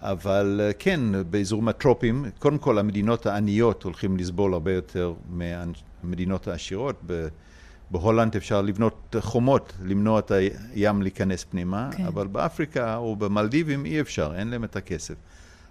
אבל 0.00 0.60
אה, 0.64 0.72
כן, 0.72 1.00
באזורים 1.30 1.68
הטרופיים, 1.68 2.24
קודם 2.38 2.58
כל 2.58 2.78
המדינות 2.78 3.26
העניות 3.26 3.82
הולכים 3.82 4.16
לסבול 4.16 4.52
הרבה 4.52 4.72
יותר 4.72 5.14
מהמדינות 5.28 6.48
העשירות. 6.48 7.02
בהולנד 7.90 8.36
אפשר 8.36 8.62
לבנות 8.62 9.16
חומות, 9.20 9.72
למנוע 9.84 10.18
את 10.18 10.30
הים 10.30 11.02
להיכנס 11.02 11.44
פנימה, 11.44 11.90
כן. 11.96 12.04
אבל 12.04 12.26
באפריקה 12.26 12.96
או 12.96 13.16
במלדיבים 13.16 13.84
אי 13.84 14.00
אפשר, 14.00 14.32
אין 14.36 14.48
להם 14.48 14.64
את 14.64 14.76
הכסף. 14.76 15.14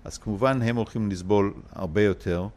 אז 0.05 0.17
כמובן 0.17 0.61
הם 0.61 0.75
הולכים 0.75 1.11
לסבול 1.11 1.53
הרבה 1.71 2.01
יותר, 2.01 2.47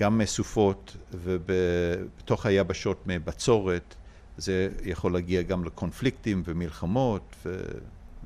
גם 0.00 0.18
מסופות 0.18 0.96
ובתוך 1.12 2.46
היבשות 2.46 3.02
מבצורת, 3.06 3.94
זה 4.36 4.68
יכול 4.84 5.12
להגיע 5.12 5.42
גם 5.42 5.64
לקונפליקטים 5.64 6.42
ומלחמות 6.46 7.46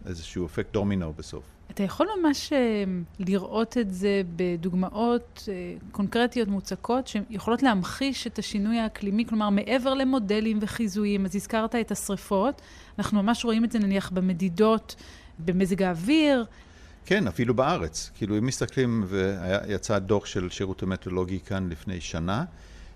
ואיזשהו 0.05 0.47
אפקט 0.47 0.73
דומינו 0.73 1.13
בסוף. 1.13 1.45
אתה 1.71 1.83
יכול 1.83 2.09
ממש 2.21 2.53
אה, 2.53 2.85
לראות 3.19 3.79
את 3.79 3.95
זה 3.95 4.23
בדוגמאות 4.37 5.49
אה, 5.49 5.75
קונקרטיות 5.93 6.49
מוצקות 6.49 7.07
שיכולות 7.07 7.63
להמחיש 7.63 8.27
את 8.27 8.39
השינוי 8.39 8.79
האקלימי, 8.79 9.27
כלומר 9.27 9.51
מעבר 9.51 9.95
למודלים 9.95 10.59
וחיזויים, 10.61 11.25
אז 11.25 11.37
הזכרת 11.37 11.75
את 11.75 11.91
השריפות, 11.91 12.63
אנחנו 12.99 13.23
ממש 13.23 13.45
רואים 13.45 13.65
את 13.65 13.73
זה 13.73 13.79
נניח 13.79 14.11
במדידות, 14.11 14.95
במזג 15.39 15.83
האוויר. 15.83 16.45
כן, 17.07 17.27
אפילו 17.29 17.55
בארץ. 17.55 18.11
כאילו, 18.15 18.39
אם 18.39 18.47
מסתכלים, 18.47 19.05
ויצא 19.09 19.99
דוח 19.99 20.27
של 20.27 20.51
שירות 20.51 20.83
המטאולוגי 20.83 21.41
כאן 21.41 21.69
לפני 21.71 22.01
שנה, 22.01 22.45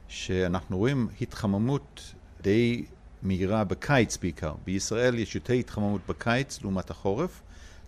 שאנחנו 0.09 0.79
רואים 0.79 1.09
התחממות 1.21 2.15
די 2.41 2.85
מהירה 3.23 3.65
בקיץ 3.65 4.17
בעיקר. 4.17 4.55
בישראל 4.65 5.19
יש 5.19 5.35
יותר 5.35 5.53
התחממות 5.53 6.01
בקיץ 6.09 6.63
לעומת 6.63 6.91
החורף. 6.91 7.43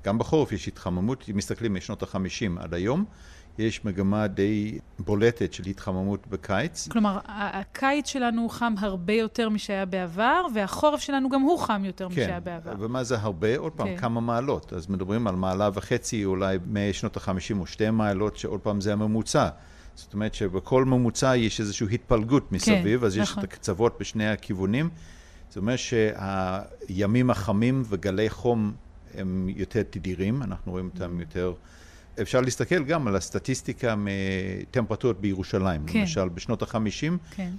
גם 0.05 0.19
בחורף 0.19 0.53
יש 0.53 0.69
התחממות, 0.69 1.25
אם 1.31 1.37
מסתכלים 1.37 1.75
משנות 1.75 2.03
החמישים 2.03 2.59
עד 2.59 2.75
היום, 2.75 3.05
יש 3.59 3.85
מגמה 3.85 4.26
די 4.26 4.78
בולטת 4.99 5.52
של 5.52 5.64
התחממות 5.66 6.26
בקיץ. 6.26 6.88
כלומר, 6.88 7.19
הקיץ 7.26 8.09
שלנו 8.09 8.49
חם 8.49 8.75
הרבה 8.78 9.12
יותר 9.12 9.49
משהיה 9.49 9.87
בעבר, 9.87 10.47
והחורף 10.54 11.00
שלנו 11.00 11.28
גם 11.28 11.40
הוא 11.40 11.59
חם 11.59 11.83
יותר 11.85 12.09
כן, 12.09 12.12
משהיה 12.12 12.40
בעבר. 12.40 12.73
כן, 12.73 12.76
ומה 12.80 13.04
זה 13.04 13.19
הרבה? 13.19 13.57
עוד 13.57 13.73
פעם, 13.73 13.87
כן. 13.87 13.97
כמה 13.97 14.21
מעלות. 14.21 14.73
אז 14.73 14.90
מדברים 14.90 15.26
על 15.26 15.35
מעלה 15.35 15.71
וחצי 15.75 16.25
אולי 16.25 16.59
משנות 16.66 17.16
החמישים 17.16 17.61
או 17.61 17.66
שתי 17.66 17.90
מעלות, 17.90 18.37
שעוד 18.37 18.61
פעם 18.61 18.80
זה 18.80 18.92
הממוצע. 18.92 19.49
זאת 19.95 20.14
אומרת 20.14 20.35
שבכל 20.35 20.85
ממוצע 20.85 21.37
יש 21.37 21.61
איזושהי 21.61 21.87
התפלגות 21.92 22.52
מסביב, 22.52 23.00
כן, 23.00 23.07
אז 23.07 23.19
נכון. 23.19 23.23
יש 23.23 23.38
את 23.38 23.45
הקצוות 23.45 23.97
בשני 24.00 24.28
הכיוונים. 24.28 24.88
זאת 25.49 25.57
אומרת 25.57 25.78
שהימים 25.78 27.30
החמים 27.30 27.83
וגלי 27.88 28.30
חום 28.30 28.73
הם 29.14 29.49
יותר 29.57 29.83
תדירים, 29.83 30.42
אנחנו 30.42 30.73
רואים 30.73 30.90
אותם. 30.95 31.21
יותר... 31.21 31.52
אפשר 32.23 32.40
להסתכל 32.40 32.85
גם 32.85 33.09
על 33.09 33.17
הסטטיסטיקה 33.17 33.95
מטמפרטורות 33.99 35.21
בירושלים. 35.21 35.87
כן. 35.87 36.00
למשל, 36.00 36.29
בשנות 36.29 36.62
ה-50, 36.62 37.12
כן. 37.31 37.50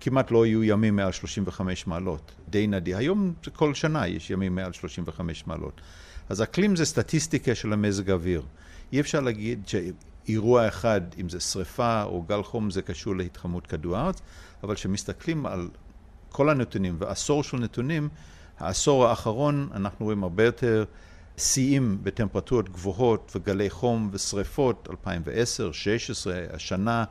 כמעט 0.00 0.30
לא 0.30 0.44
היו 0.44 0.64
ימים 0.64 0.96
מעל 0.96 1.12
35 1.12 1.86
מעלות. 1.86 2.32
די 2.48 2.66
נדיר. 2.66 2.96
היום 2.96 3.32
כל 3.52 3.74
שנה 3.74 4.08
יש 4.08 4.30
ימים 4.30 4.54
מעל 4.54 4.72
35 4.72 5.46
מעלות. 5.46 5.80
אז 6.28 6.42
אקלים 6.42 6.76
זה 6.76 6.84
סטטיסטיקה 6.84 7.54
של 7.54 7.72
המזג 7.72 8.10
האוויר. 8.10 8.42
אי 8.92 9.00
אפשר 9.00 9.20
להגיד 9.20 9.62
שאירוע 9.66 10.68
אחד, 10.68 11.00
אם 11.20 11.28
זה 11.28 11.40
שריפה 11.40 12.02
או 12.02 12.22
גל 12.22 12.42
חום, 12.42 12.70
זה 12.70 12.82
קשור 12.82 13.16
להתחממות 13.16 13.66
כדור 13.66 13.96
הארץ, 13.96 14.20
אבל 14.62 14.74
כשמסתכלים 14.74 15.46
על 15.46 15.68
כל 16.28 16.50
הנתונים 16.50 16.96
ועשור 16.98 17.42
של 17.42 17.56
נתונים, 17.56 18.08
העשור 18.58 19.06
האחרון 19.06 19.68
אנחנו 19.74 20.04
רואים 20.04 20.22
הרבה 20.22 20.44
יותר 20.44 20.84
שיאים 21.36 21.98
בטמפרטורות 22.02 22.68
גבוהות 22.68 23.32
וגלי 23.34 23.70
חום 23.70 24.08
ושריפות, 24.12 24.88
2010, 24.90 25.66
2016, 25.66 26.40
השנה, 26.52 27.04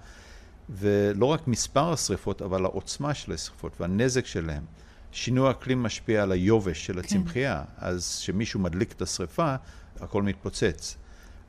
ולא 0.70 1.26
רק 1.26 1.48
מספר 1.48 1.94
השריפות, 1.94 2.42
אבל 2.42 2.66
העוצמה 2.66 3.14
של 3.14 3.32
השריפות 3.32 3.82
והנזק 3.82 4.26
שלהם. 4.26 4.64
שינוי 5.12 5.52
אקלים 5.52 5.84
משפיע 5.84 6.24
על 6.24 6.32
היובש 6.32 6.86
של 6.86 6.94
כן. 6.94 7.00
הצמחייה, 7.00 7.64
כן. 7.66 7.86
אז 7.86 8.18
כשמישהו 8.22 8.60
מדליק 8.60 8.92
את 8.92 9.02
השריפה, 9.02 9.56
הכל 10.00 10.24
מתפוצץ. 10.24 10.98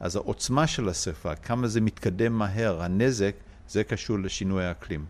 אז 0.01 0.17
העוצמה 0.17 0.67
של 0.67 0.89
השריפה, 0.89 1.35
כמה 1.35 1.69
זה 1.69 1.81
מתקדם 1.81 2.33
מהר, 2.33 2.83
הנזק, 2.83 3.35
זה 3.69 3.85
קשור 3.85 4.19
לשינוי 4.19 4.65
האקלים. 4.65 5.05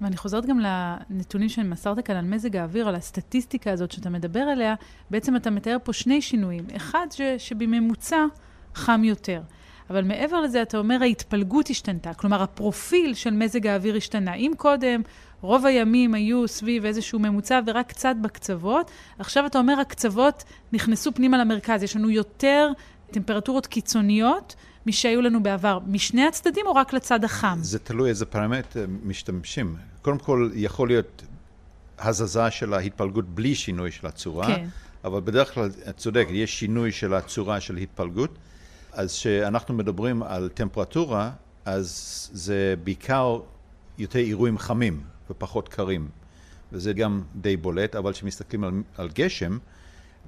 ואני 0.00 0.16
חוזרת 0.16 0.46
גם 0.46 0.60
לנתונים 0.60 1.48
שמסרת 1.48 2.06
כאן 2.06 2.16
על 2.16 2.24
מזג 2.24 2.56
האוויר, 2.56 2.88
על 2.88 2.94
הסטטיסטיקה 2.94 3.72
הזאת 3.72 3.90
שאתה 3.90 4.10
מדבר 4.10 4.40
עליה. 4.40 4.74
בעצם 5.10 5.36
אתה 5.36 5.50
מתאר 5.50 5.76
פה 5.84 5.92
שני 5.92 6.22
שינויים. 6.22 6.66
אחד, 6.76 7.06
ש, 7.10 7.20
שבממוצע 7.38 8.24
חם 8.74 9.04
יותר. 9.04 9.40
אבל 9.90 10.04
מעבר 10.04 10.40
לזה, 10.40 10.62
אתה 10.62 10.78
אומר, 10.78 10.98
ההתפלגות 11.00 11.70
השתנתה. 11.70 12.14
כלומר, 12.14 12.42
הפרופיל 12.42 13.14
של 13.14 13.30
מזג 13.30 13.66
האוויר 13.66 13.96
השתנה. 13.96 14.34
אם 14.34 14.52
קודם 14.56 15.02
רוב 15.40 15.66
הימים 15.66 16.14
היו 16.14 16.48
סביב 16.48 16.84
איזשהו 16.84 17.18
ממוצע 17.18 17.60
ורק 17.66 17.88
קצת 17.88 18.14
בקצוות, 18.20 18.90
עכשיו 19.18 19.46
אתה 19.46 19.58
אומר, 19.58 19.80
הקצוות 19.80 20.44
נכנסו 20.72 21.12
פנימה 21.12 21.38
למרכז. 21.38 21.82
יש 21.82 21.96
לנו 21.96 22.10
יותר 22.10 22.72
טמפרטורות 23.10 23.66
קיצוניות. 23.66 24.54
משהיו 24.86 25.22
לנו 25.22 25.42
בעבר, 25.42 25.78
משני 25.86 26.26
הצדדים 26.26 26.66
או 26.66 26.74
רק 26.74 26.92
לצד 26.92 27.24
החם? 27.24 27.58
זה 27.62 27.78
תלוי 27.78 28.08
איזה 28.08 28.26
פרמטר 28.26 28.86
משתמשים. 29.04 29.76
קודם 30.02 30.18
כל, 30.18 30.50
יכול 30.54 30.88
להיות 30.88 31.22
הזזה 31.98 32.50
של 32.50 32.74
ההתפלגות 32.74 33.28
בלי 33.28 33.54
שינוי 33.54 33.90
של 33.90 34.06
הצורה, 34.06 34.46
כן. 34.46 34.68
אבל 35.04 35.20
בדרך 35.20 35.54
כלל, 35.54 35.70
את 35.88 35.96
צודקת, 35.96 36.30
יש 36.30 36.58
שינוי 36.58 36.92
של 36.92 37.14
הצורה 37.14 37.60
של 37.60 37.76
התפלגות. 37.76 38.38
אז 38.92 39.12
כשאנחנו 39.12 39.74
מדברים 39.74 40.22
על 40.22 40.48
טמפרטורה, 40.54 41.30
אז 41.64 42.30
זה 42.32 42.74
בעיקר 42.84 43.38
יותר 43.98 44.18
אירועים 44.18 44.58
חמים 44.58 45.00
ופחות 45.30 45.68
קרים. 45.68 46.08
וזה 46.72 46.92
גם 46.92 47.22
די 47.36 47.56
בולט, 47.56 47.96
אבל 47.96 48.12
כשמסתכלים 48.12 48.64
על, 48.64 48.72
על 48.98 49.08
גשם, 49.14 49.58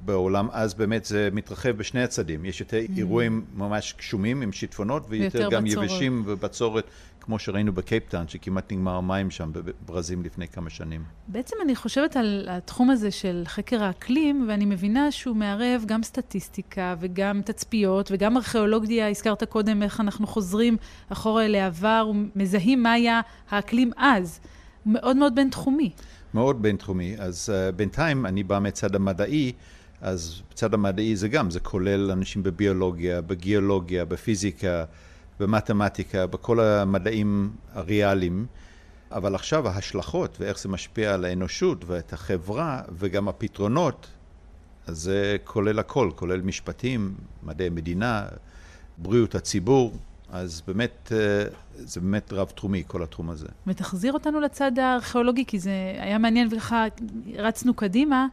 בעולם, 0.04 0.48
אז 0.52 0.74
באמת 0.74 1.04
זה 1.04 1.28
מתרחב 1.32 1.70
בשני 1.70 2.02
הצדים. 2.02 2.44
יש 2.44 2.60
יותר 2.60 2.78
mm. 2.78 2.96
אירועים 2.96 3.44
ממש 3.54 3.94
גשומים 3.98 4.42
עם 4.42 4.52
שיטפונות, 4.52 5.06
ויותר 5.08 5.50
גם 5.50 5.64
בצורת. 5.64 5.84
יבשים 5.84 6.22
ובצורת, 6.26 6.84
כמו 7.20 7.38
שראינו 7.38 7.72
בקייפטאון, 7.72 8.28
שכמעט 8.28 8.72
נגמר 8.72 8.94
המים 8.94 9.30
שם 9.30 9.50
בברזים 9.52 10.22
לפני 10.24 10.48
כמה 10.48 10.70
שנים. 10.70 11.04
בעצם 11.28 11.56
אני 11.64 11.76
חושבת 11.76 12.16
על 12.16 12.46
התחום 12.50 12.90
הזה 12.90 13.10
של 13.10 13.42
חקר 13.46 13.82
האקלים, 13.82 14.46
ואני 14.48 14.64
מבינה 14.64 15.10
שהוא 15.10 15.36
מערב 15.36 15.84
גם 15.86 16.02
סטטיסטיקה 16.02 16.94
וגם 17.00 17.40
תצפיות 17.44 18.10
וגם 18.12 18.36
ארכיאולוגיה, 18.36 19.10
הזכרת 19.10 19.44
קודם 19.44 19.82
איך 19.82 20.00
אנחנו 20.00 20.26
חוזרים 20.26 20.76
אחורה 21.08 21.48
לעבר 21.48 22.10
ומזהים 22.10 22.82
מה 22.82 22.92
היה 22.92 23.20
האקלים 23.50 23.90
אז. 23.96 24.40
מאוד 24.86 25.16
מאוד 25.16 25.34
בינתחומי. 25.34 25.90
מאוד 26.34 26.62
בינתחומי. 26.62 27.16
אז 27.18 27.52
uh, 27.52 27.72
בינתיים 27.72 28.26
אני 28.26 28.42
בא 28.42 28.58
מצד 28.58 28.94
המדעי. 28.94 29.52
אז 30.00 30.42
בצד 30.50 30.74
המדעי 30.74 31.16
זה 31.16 31.28
גם, 31.28 31.50
זה 31.50 31.60
כולל 31.60 32.10
אנשים 32.10 32.42
בביולוגיה, 32.42 33.20
בגיאולוגיה, 33.20 34.04
בפיזיקה, 34.04 34.84
במתמטיקה, 35.40 36.26
בכל 36.26 36.60
המדעים 36.60 37.50
הריאליים. 37.72 38.46
אבל 39.12 39.34
עכשיו 39.34 39.68
ההשלכות 39.68 40.36
ואיך 40.40 40.58
זה 40.58 40.68
משפיע 40.68 41.14
על 41.14 41.24
האנושות 41.24 41.84
ואת 41.86 42.12
החברה 42.12 42.82
וגם 42.92 43.28
הפתרונות, 43.28 44.06
אז 44.86 44.98
זה 44.98 45.36
כולל 45.44 45.78
הכל, 45.78 46.10
כולל 46.14 46.40
משפטים, 46.40 47.14
מדעי 47.42 47.68
מדינה, 47.68 48.26
בריאות 48.98 49.34
הציבור, 49.34 49.92
אז 50.30 50.62
באמת, 50.66 51.12
אה, 51.12 51.44
זה 51.74 52.00
באמת 52.00 52.32
רב-תחומי, 52.32 52.82
כל 52.86 53.02
התחום 53.02 53.30
הזה. 53.30 53.46
ותחזיר 53.66 54.12
אותנו 54.12 54.40
לצד 54.40 54.78
הארכיאולוגי, 54.78 55.44
כי 55.44 55.58
זה 55.58 55.70
היה 55.98 56.18
מעניין 56.18 56.48
וככה 56.52 56.84
רצנו 57.34 57.74
קדימה. 57.74 58.26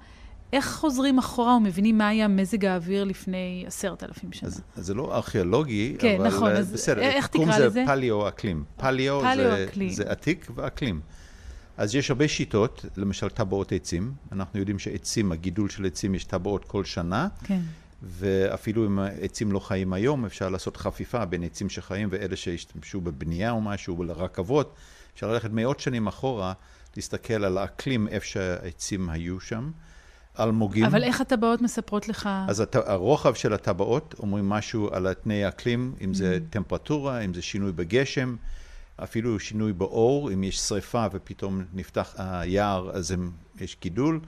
איך 0.54 0.76
חוזרים 0.76 1.20
אחורה 1.20 1.58
ומבינים 1.58 1.98
מה 1.98 2.08
היה 2.08 2.28
מזג 2.28 2.66
האוויר 2.66 3.04
לפני 3.04 3.64
עשרת 3.68 4.04
אלפים 4.04 4.34
שנה? 4.34 4.50
אז, 4.50 4.62
אז 4.78 4.86
זה 4.86 4.94
לא 4.94 5.16
ארכיאולוגי, 5.16 5.96
כן, 6.00 6.16
אבל 6.20 6.28
נכון, 6.28 6.52
אז 6.52 6.72
בסדר. 6.72 7.02
איך 7.02 7.28
תקרא 7.28 7.58
לזה? 7.58 7.70
זה 7.70 7.84
פליו-אקלים. 7.88 8.64
פליו, 8.78 9.22
זה, 9.36 9.66
זה 9.90 10.12
עתיק 10.12 10.48
ואקלים. 10.56 11.02
אז 11.78 11.96
יש 11.96 12.10
הרבה 12.10 12.28
שיטות, 12.28 12.86
למשל 12.98 13.30
טבעות 13.30 13.72
עצים. 13.72 14.14
אנחנו 14.32 14.60
יודעים 14.60 14.80
שעצים, 14.80 15.32
הגידול 15.32 15.70
של 15.70 15.86
עצים, 15.86 16.16
יש 16.16 16.24
טבעות 16.24 16.66
כל 16.66 16.84
שנה. 16.84 17.28
כן. 17.44 17.60
ואפילו 18.04 18.86
אם 18.86 19.00
עצים 19.22 19.52
לא 19.52 19.60
חיים 19.60 19.94
היום, 19.94 20.26
אפשר 20.26 20.50
לעשות 20.50 20.78
חפיפה 20.78 21.26
בין 21.26 21.44
עצים 21.44 21.70
שחיים 21.70 22.10
ואלה 22.12 22.36
שהשתמשו 22.36 23.02
בבנייה 23.02 23.52
או 23.52 23.62
משהו, 23.62 24.04
לרכבות. 24.04 24.76
אפשר 25.14 25.32
ללכת 25.32 25.50
מאות 25.52 25.80
שנים 25.80 26.08
אחורה, 26.08 26.54
להסתכל 26.96 27.46
על 27.46 27.58
האקלים, 27.58 28.08
איפה 28.08 28.26
שהעצים 28.26 29.10
היו 29.10 29.40
שם. 29.40 29.72
אלמוגים. 30.40 30.86
אבל 30.86 31.04
איך 31.04 31.22
הטבעות 31.22 31.62
מספרות 31.62 32.08
לך? 32.08 32.30
אז 32.48 32.60
הת... 32.60 32.76
הרוחב 32.76 33.34
של 33.34 33.54
הטבעות 33.54 34.16
אומרים 34.20 34.50
משהו 34.50 34.90
על 34.94 35.14
תנאי 35.14 35.44
האקלים, 35.44 35.96
אם 36.02 36.14
זה 36.14 36.38
mm. 36.38 36.54
טמפרטורה, 36.54 37.20
אם 37.20 37.34
זה 37.34 37.42
שינוי 37.42 37.72
בגשם, 37.72 38.36
אפילו 39.04 39.40
שינוי 39.40 39.74
באור, 39.74 40.32
אם 40.34 40.44
יש 40.44 40.60
שריפה 40.60 41.06
ופתאום 41.12 41.64
נפתח 41.74 42.14
היער, 42.18 42.90
אז 42.94 43.12
הם, 43.12 43.32
יש 43.62 43.78
גידול. 43.82 44.20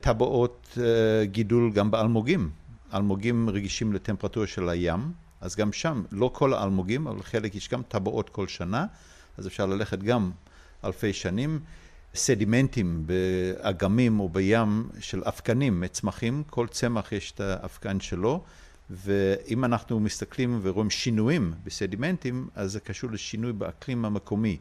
טבעות 0.00 0.68
uh, 0.74 0.78
גידול 1.24 1.72
גם 1.72 1.90
באלמוגים. 1.90 2.50
אלמוגים 2.94 3.50
רגישים 3.50 3.92
לטמפרטורה 3.92 4.46
של 4.46 4.68
הים, 4.68 5.12
אז 5.40 5.56
גם 5.56 5.72
שם, 5.72 6.02
לא 6.12 6.30
כל 6.34 6.54
האלמוגים, 6.54 7.06
אבל 7.06 7.22
חלק 7.22 7.54
יש 7.54 7.68
גם 7.68 7.82
טבעות 7.88 8.30
כל 8.30 8.48
שנה, 8.48 8.86
אז 9.38 9.46
אפשר 9.46 9.66
ללכת 9.66 9.98
גם 10.02 10.30
אלפי 10.84 11.12
שנים. 11.12 11.60
סדימנטים 12.14 13.06
באגמים 13.06 14.20
או 14.20 14.28
בים 14.28 14.88
של 15.00 15.22
אבקנים, 15.24 15.80
מצמחים, 15.80 16.42
כל 16.50 16.66
צמח 16.66 17.12
יש 17.12 17.32
את 17.32 17.40
האבקן 17.40 18.00
שלו, 18.00 18.42
ואם 18.90 19.64
אנחנו 19.64 20.00
מסתכלים 20.00 20.60
ורואים 20.62 20.90
שינויים 20.90 21.52
בסדימנטים, 21.64 22.48
אז 22.54 22.72
זה 22.72 22.80
קשור 22.80 23.10
לשינוי 23.10 23.52
באקלים 23.52 24.04
המקומי. 24.04 24.58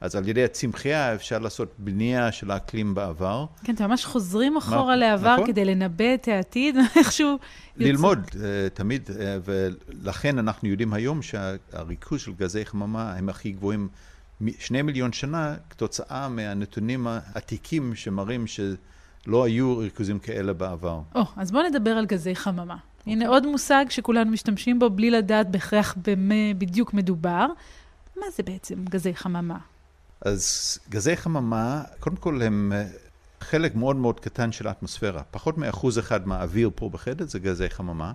אז 0.00 0.16
על 0.16 0.28
ידי 0.28 0.44
הצמחייה 0.44 1.14
אפשר 1.14 1.38
לעשות 1.38 1.74
בנייה 1.78 2.32
של 2.32 2.50
האקלים 2.50 2.94
בעבר. 2.94 3.46
כן, 3.64 3.74
אתם 3.74 3.84
ממש 3.84 4.04
חוזרים 4.04 4.56
אחורה 4.56 4.96
לעבר 4.96 5.34
נכון? 5.34 5.46
כדי 5.46 5.64
לנבא 5.64 6.14
את 6.14 6.28
העתיד, 6.28 6.76
איכשהו 6.96 7.38
יוצא. 7.76 7.90
ללמוד, 7.90 8.18
uh, 8.18 8.34
תמיד, 8.74 9.08
uh, 9.08 9.12
ולכן 9.44 10.38
אנחנו 10.38 10.68
יודעים 10.68 10.92
היום 10.92 11.22
שהריכוז 11.22 12.20
של 12.20 12.32
גזי 12.32 12.64
חממה 12.64 13.12
הם 13.12 13.28
הכי 13.28 13.50
גבוהים 13.50 13.88
שני 14.58 14.82
מיליון 14.82 15.12
שנה 15.12 15.54
כתוצאה 15.70 16.28
מהנתונים 16.28 17.06
העתיקים 17.06 17.94
שמראים 17.94 18.46
שלא 18.46 19.44
היו 19.44 19.78
ריכוזים 19.78 20.18
כאלה 20.18 20.52
בעבר. 20.52 21.00
או, 21.14 21.22
oh, 21.22 21.26
אז 21.36 21.52
בואו 21.52 21.68
נדבר 21.68 21.90
על 21.90 22.06
גזי 22.06 22.34
חממה. 22.34 22.74
Okay. 22.74 23.10
הנה 23.10 23.28
עוד 23.28 23.46
מושג 23.46 23.84
שכולנו 23.88 24.30
משתמשים 24.30 24.78
בו 24.78 24.90
בלי 24.90 25.10
לדעת 25.10 25.50
בהכרח 25.50 25.94
במה 26.06 26.54
בדיוק 26.58 26.94
מדובר. 26.94 27.46
מה 28.16 28.26
זה 28.36 28.42
בעצם 28.42 28.84
גזי 28.84 29.14
חממה? 29.14 29.58
אז 30.20 30.78
גזי 30.90 31.16
חממה, 31.16 31.82
קודם 32.00 32.16
כל 32.16 32.42
הם 32.42 32.72
אה, 32.74 32.86
חלק 33.40 33.74
מאוד 33.74 33.96
מאוד 33.96 34.20
קטן 34.20 34.52
של 34.52 34.68
האטמוספירה. 34.68 35.22
פחות 35.30 35.58
מאחוז 35.58 35.98
אחד 35.98 36.28
מהאוויר 36.28 36.70
פה 36.74 36.88
בחדר 36.88 37.26
זה 37.26 37.38
גזי 37.38 37.70
חממה. 37.70 38.12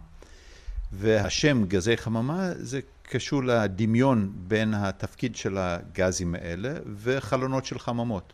והשם 0.92 1.66
גזי 1.66 1.98
חממה 1.98 2.50
זה 2.58 2.80
קשור 3.08 3.44
לדמיון 3.44 4.32
בין 4.36 4.74
התפקיד 4.74 5.36
של 5.36 5.58
הגזים 5.58 6.36
האלה 6.36 6.74
וחלונות 6.96 7.66
של 7.66 7.80
חממות. 7.80 8.34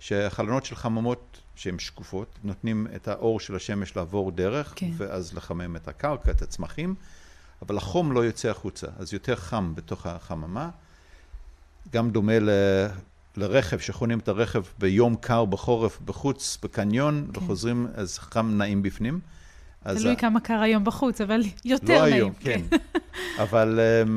שחלונות 0.00 0.64
של 0.64 0.76
חממות 0.76 1.40
שהן 1.54 1.78
שקופות, 1.78 2.38
נותנים 2.44 2.86
את 2.96 3.08
האור 3.08 3.40
של 3.40 3.56
השמש 3.56 3.96
לעבור 3.96 4.30
דרך, 4.30 4.72
כן. 4.76 4.90
ואז 4.96 5.34
לחמם 5.34 5.76
את 5.76 5.88
הקרקע, 5.88 6.30
את 6.30 6.42
הצמחים, 6.42 6.94
אבל 7.62 7.76
החום 7.76 8.12
לא 8.12 8.24
יוצא 8.24 8.48
החוצה, 8.48 8.86
אז 8.98 9.12
יותר 9.12 9.36
חם 9.36 9.74
בתוך 9.74 10.06
החממה. 10.06 10.70
גם 11.92 12.10
דומה 12.10 12.38
ל... 12.38 12.50
לרכב, 13.36 13.78
שחונים 13.78 14.18
את 14.18 14.28
הרכב 14.28 14.62
ביום 14.78 15.16
קר 15.16 15.44
בחורף 15.44 16.00
בחוץ, 16.00 16.58
בקניון, 16.62 17.30
כן. 17.32 17.38
וחוזרים, 17.38 17.86
אז 17.94 18.18
חם 18.18 18.54
נעים 18.58 18.82
בפנים. 18.82 19.20
תלוי 19.84 20.12
ה... 20.12 20.16
כמה 20.16 20.40
קר 20.40 20.60
היום 20.60 20.84
בחוץ, 20.84 21.20
אבל 21.20 21.42
יותר 21.64 21.94
לא 21.94 22.00
נעים. 22.00 22.10
לא 22.10 22.16
היום, 22.16 22.32
כן. 22.40 22.60
אבל 23.42 23.80
um, 24.04 24.10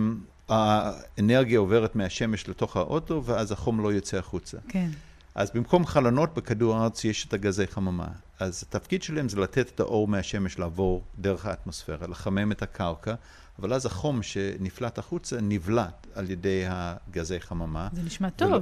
האנרגיה 0.49 1.59
עוברת 1.59 1.95
מהשמש 1.95 2.49
לתוך 2.49 2.77
האוטו, 2.77 3.23
ואז 3.25 3.51
החום 3.51 3.83
לא 3.83 3.93
יוצא 3.93 4.17
החוצה. 4.17 4.57
כן. 4.67 4.89
אז 5.35 5.51
במקום 5.53 5.85
חלונות 5.85 6.33
בכדור 6.33 6.75
הארץ 6.75 7.05
יש 7.05 7.25
את 7.25 7.33
הגזי 7.33 7.67
חממה. 7.67 8.07
אז 8.39 8.63
התפקיד 8.69 9.03
שלהם 9.03 9.29
זה 9.29 9.39
לתת 9.39 9.69
את 9.75 9.79
האור 9.79 10.07
מהשמש 10.07 10.59
לעבור 10.59 11.03
דרך 11.19 11.45
האטמוספירה, 11.45 12.07
לחמם 12.07 12.51
את 12.51 12.61
הקרקע, 12.61 13.13
אבל 13.59 13.73
אז 13.73 13.85
החום 13.85 14.23
שנפלט 14.23 14.97
החוצה 14.97 15.41
נבלט 15.41 16.07
על 16.15 16.31
ידי 16.31 16.63
הגזי 16.67 17.39
חממה. 17.39 17.87
זה 17.93 18.03
נשמע 18.03 18.29
טוב. 18.29 18.51
ולא, 18.51 18.61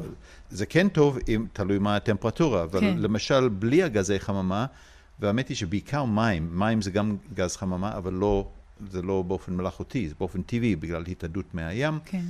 זה 0.49 0.65
כן 0.65 0.89
טוב, 0.89 1.17
אם, 1.27 1.45
תלוי 1.53 1.79
מה 1.79 1.95
הטמפרטורה, 1.95 2.63
אבל 2.63 2.79
כן. 2.79 2.97
למשל, 2.97 3.49
בלי 3.49 3.83
הגזי 3.83 4.19
חממה, 4.19 4.65
והאמת 5.19 5.47
היא 5.47 5.57
שבעיקר 5.57 6.03
מים, 6.03 6.59
מים 6.59 6.81
זה 6.81 6.91
גם 6.91 7.17
גז 7.33 7.57
חממה, 7.57 7.97
אבל 7.97 8.13
לא, 8.13 8.49
זה 8.89 9.01
לא 9.01 9.21
באופן 9.21 9.53
מלאכותי, 9.53 10.09
זה 10.09 10.15
באופן 10.19 10.41
טבעי, 10.41 10.75
בגלל 10.75 11.03
התאדות 11.07 11.53
מהים. 11.53 11.99
כן. 12.05 12.23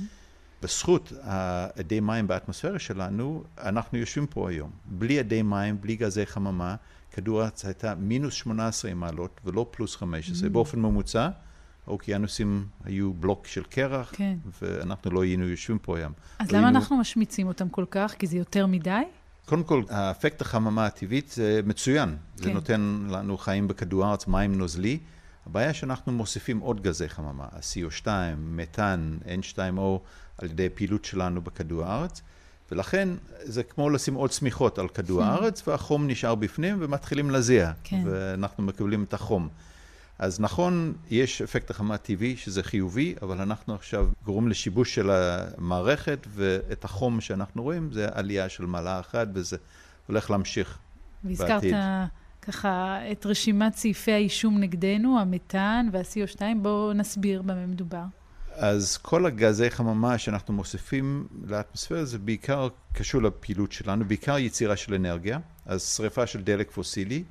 בזכות 0.62 1.12
האדי 1.22 2.00
מים 2.00 2.26
באטמוספירה 2.26 2.78
שלנו, 2.78 3.44
אנחנו 3.58 3.98
יושבים 3.98 4.26
פה 4.26 4.50
היום. 4.50 4.70
בלי 4.84 5.20
אדי 5.20 5.42
מים, 5.42 5.80
בלי 5.80 5.96
גזי 5.96 6.26
חממה, 6.26 6.76
כדור 7.12 7.42
הארץ 7.42 7.64
הייתה 7.64 7.94
מינוס 7.94 8.34
18 8.34 8.94
מעלות 8.94 9.40
ולא 9.44 9.66
פלוס 9.70 9.96
15. 9.96 10.48
Mm. 10.48 10.52
באופן 10.52 10.80
ממוצע, 10.80 11.28
האוקיינוסים 11.86 12.66
היו 12.84 13.12
בלוק 13.12 13.46
של 13.46 13.62
קרח, 13.62 14.12
כן. 14.14 14.38
ואנחנו 14.62 15.10
לא 15.10 15.22
היינו 15.22 15.48
יושבים 15.48 15.78
פה 15.78 15.98
היום. 15.98 16.12
אז 16.38 16.50
לא 16.50 16.58
למה 16.58 16.66
היינו... 16.66 16.78
אנחנו 16.78 16.96
משמיצים 16.96 17.46
אותם 17.46 17.68
כל 17.68 17.84
כך? 17.90 18.14
כי 18.18 18.26
זה 18.26 18.36
יותר 18.38 18.66
מדי? 18.66 19.02
קודם 19.48 19.62
כל, 19.62 19.82
האפקט 19.90 20.40
החממה 20.40 20.86
הטבעית 20.86 21.28
זה 21.30 21.60
מצוין. 21.64 22.16
כן. 22.36 22.42
זה 22.42 22.52
נותן 22.52 23.06
לנו 23.10 23.38
חיים 23.38 23.68
בכדור 23.68 24.04
הארץ, 24.04 24.26
מים 24.26 24.58
נוזלי. 24.58 24.98
הבעיה 25.46 25.74
שאנחנו 25.74 26.12
מוסיפים 26.12 26.58
עוד 26.58 26.82
גזי 26.82 27.08
חממה, 27.08 27.44
ה-CO2, 27.44 28.06
מתאן, 28.38 29.18
N2O, 29.24 29.80
על 30.38 30.50
ידי 30.50 30.68
פעילות 30.74 31.04
שלנו 31.04 31.40
בכדור 31.40 31.84
הארץ, 31.84 32.22
ולכן 32.72 33.08
זה 33.42 33.62
כמו 33.62 33.90
לשים 33.90 34.14
עוד 34.14 34.30
צמיחות 34.30 34.78
על 34.78 34.88
כדור 34.88 35.22
הארץ, 35.22 35.68
והחום 35.68 36.06
נשאר 36.06 36.34
בפנים 36.34 36.76
ומתחילים 36.80 37.30
לזיע, 37.30 37.72
כן. 37.84 38.02
ואנחנו 38.04 38.62
מקבלים 38.62 39.04
את 39.04 39.14
החום. 39.14 39.48
אז 40.18 40.40
נכון, 40.40 40.92
יש 41.10 41.42
אפקט 41.42 41.70
החמה 41.70 41.96
טבעי 41.96 42.36
שזה 42.36 42.62
חיובי, 42.62 43.14
אבל 43.22 43.40
אנחנו 43.40 43.74
עכשיו 43.74 44.08
גורמים 44.24 44.50
לשיבוש 44.50 44.94
של 44.94 45.10
המערכת, 45.10 46.26
ואת 46.34 46.84
החום 46.84 47.20
שאנחנו 47.20 47.62
רואים 47.62 47.92
זה 47.92 48.08
עלייה 48.12 48.48
של 48.48 48.66
מעלה 48.66 49.00
אחת, 49.00 49.28
וזה 49.34 49.56
הולך 50.06 50.30
להמשיך 50.30 50.78
והזכרת 51.24 51.48
בעתיד. 51.48 51.74
והזכרת 51.74 52.08
ככה 52.42 52.98
את 53.12 53.26
רשימת 53.26 53.74
סעיפי 53.74 54.12
האישום 54.12 54.58
נגדנו, 54.58 55.20
המתאן 55.20 55.88
וה-CO2, 55.92 56.40
בואו 56.62 56.92
נסביר 56.92 57.42
במה 57.42 57.66
מדובר. 57.66 58.04
אז 58.54 58.96
כל 58.96 59.26
הגזי 59.26 59.70
חממה 59.70 60.18
שאנחנו 60.18 60.54
מוסיפים 60.54 61.26
לאטמוספירה 61.44 62.04
זה 62.04 62.18
בעיקר 62.18 62.68
קשור 62.92 63.22
לפעילות 63.22 63.72
שלנו, 63.72 64.04
בעיקר 64.04 64.38
יצירה 64.38 64.76
של 64.76 64.94
אנרגיה, 64.94 65.38
אז 65.66 65.82
שריפה 65.96 66.26
של 66.26 66.42
דלק 66.42 66.70
פוסילי, 66.70 67.24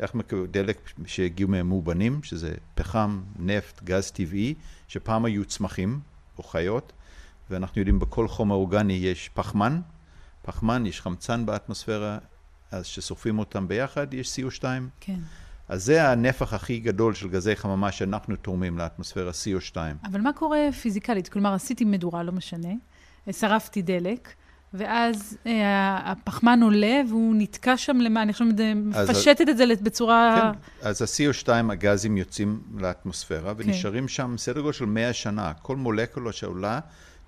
איך 0.00 0.14
מקבל 0.14 0.46
דלק 0.46 0.90
שהגיעו 1.06 1.48
מהם 1.48 1.68
מאובנים, 1.68 2.22
שזה 2.22 2.54
פחם, 2.74 3.22
נפט, 3.38 3.82
גז 3.82 4.10
טבעי, 4.10 4.54
שפעם 4.88 5.24
היו 5.24 5.44
צמחים 5.44 6.00
או 6.38 6.42
חיות, 6.42 6.92
ואנחנו 7.50 7.78
יודעים 7.80 7.98
בכל 7.98 8.28
חומר 8.28 8.54
אורגני 8.54 8.92
יש 8.92 9.30
פחמן, 9.34 9.80
פחמן, 10.42 10.86
יש 10.86 11.00
חמצן 11.00 11.46
באטמוספירה, 11.46 12.18
אז 12.70 12.84
כששורפים 12.84 13.38
אותם 13.38 13.68
ביחד 13.68 14.14
יש 14.14 14.38
CO2. 14.38 14.64
כן. 15.00 15.18
אז 15.68 15.84
זה 15.84 16.08
הנפח 16.08 16.52
הכי 16.54 16.80
גדול 16.80 17.14
של 17.14 17.28
גזי 17.28 17.56
חממה 17.56 17.92
שאנחנו 17.92 18.36
תורמים 18.36 18.78
לאטמוספירה, 18.78 19.30
CO2. 19.30 19.76
אבל 20.04 20.20
מה 20.20 20.32
קורה 20.32 20.58
פיזיקלית? 20.82 21.28
כלומר, 21.28 21.54
עשיתי 21.54 21.84
מדורה, 21.84 22.22
לא 22.22 22.32
משנה, 22.32 22.72
שרפתי 23.30 23.82
דלק, 23.82 24.34
ואז 24.74 25.36
אה, 25.46 26.10
הפחמן 26.12 26.62
עולה 26.62 27.00
והוא 27.08 27.34
נתקע 27.38 27.76
שם 27.76 27.96
למה, 27.96 28.22
אני 28.22 28.32
חושבת, 28.32 28.48
מפשטת 28.74 29.48
את 29.48 29.56
זה 29.56 29.64
בצורה... 29.82 30.52
כן, 30.52 30.88
אז 30.88 31.02
ה-CO2, 31.02 31.48
הגזים 31.72 32.16
יוצאים 32.16 32.60
לאטמוספירה, 32.78 33.54
כן. 33.54 33.62
ונשארים 33.68 34.08
שם 34.08 34.34
סדר 34.38 34.60
גודל 34.60 34.72
של 34.72 34.84
100 34.84 35.12
שנה. 35.12 35.52
כל 35.62 35.76
מולקולה 35.76 36.32
שעולה 36.32 36.80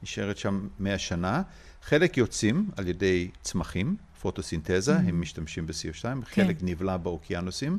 נשארת 0.03 0.39
שם 0.39 0.69
100 0.79 0.99
שנה. 0.99 1.43
חלק 1.83 2.17
יוצאים 2.17 2.71
על 2.77 2.89
ידי 2.89 3.31
צמחים, 3.43 3.97
פוטוסינתזה, 4.21 4.97
mm-hmm. 4.97 5.09
הם 5.09 5.21
משתמשים 5.21 5.67
ב-CO2, 5.67 6.03
כן. 6.03 6.21
חלק 6.25 6.57
נבלע 6.63 6.97
באוקיינוסים, 6.97 7.79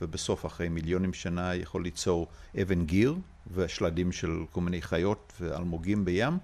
ובסוף, 0.00 0.46
אחרי 0.46 0.68
מיליונים 0.68 1.12
שנה, 1.12 1.54
יכול 1.54 1.82
ליצור 1.82 2.26
אבן 2.62 2.84
גיר 2.84 3.14
ושלדים 3.54 4.12
של 4.12 4.30
כל 4.50 4.60
מיני 4.60 4.82
חיות 4.82 5.32
ואלמוגים 5.40 6.04
בים, 6.04 6.38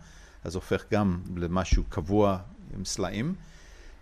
אז 0.45 0.55
הופך 0.55 0.85
גם 0.93 1.21
למשהו 1.37 1.85
קבוע 1.89 2.39
עם 2.77 2.85
סלעים. 2.85 3.35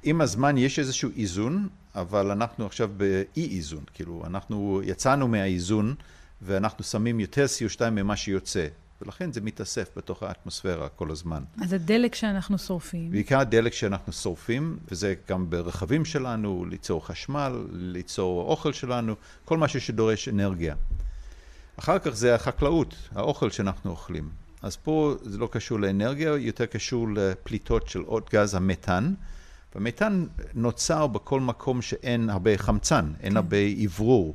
עם 0.03 0.21
הזמן 0.21 0.59
יש 0.59 0.79
איזשהו 0.79 1.11
איזון, 1.17 1.69
אבל 1.95 2.31
אנחנו 2.31 2.67
עכשיו 2.67 2.91
באי-איזון, 2.97 3.85
כאילו, 3.95 4.23
אנחנו 4.27 4.81
יצאנו 4.85 5.29
מהאיזון 5.29 5.95
ואנחנו 6.43 6.85
שמים 6.85 7.21
יותר 7.21 7.45
CO2 7.45 7.91
ממה 7.91 8.17
שיוצא. 8.17 8.67
ולכן 9.03 9.33
זה 9.33 9.41
מתאסף 9.41 9.89
בתוך 9.97 10.23
האטמוספירה 10.23 10.89
כל 10.89 11.11
הזמן. 11.11 11.43
אז 11.63 11.73
הדלק 11.73 12.15
שאנחנו 12.15 12.59
שורפים. 12.59 13.11
בעיקר 13.11 13.39
הדלק 13.39 13.73
שאנחנו 13.73 14.13
שורפים, 14.13 14.79
וזה 14.91 15.15
גם 15.29 15.51
ברכבים 15.51 16.05
שלנו, 16.05 16.65
ליצור 16.65 17.07
חשמל, 17.07 17.67
ליצור 17.73 18.43
אוכל 18.51 18.73
שלנו, 18.73 19.15
כל 19.45 19.59
משהו 19.59 19.81
שדורש 19.81 20.29
אנרגיה. 20.29 20.75
אחר 21.79 21.99
כך 21.99 22.11
זה 22.11 22.35
החקלאות, 22.35 22.95
האוכל 23.15 23.51
שאנחנו 23.51 23.91
אוכלים. 23.91 24.44
אז 24.65 24.77
פה 24.77 25.15
זה 25.23 25.39
לא 25.39 25.49
קשור 25.53 25.81
לאנרגיה, 25.81 26.29
יותר 26.29 26.67
קשור 26.67 27.09
לפליטות 27.15 27.89
של 27.89 28.01
עוד 28.01 28.23
גז 28.33 28.55
המתאן. 28.55 29.15
והמתאן 29.75 30.27
נוצר 30.55 31.07
בכל 31.07 31.41
מקום 31.41 31.83
שאין 31.83 32.31
הרבה 32.31 32.59
חמצן, 32.59 33.13
אין 33.21 33.31
כן. 33.31 33.37
הרבה 33.37 33.57
אוורור, 33.85 34.35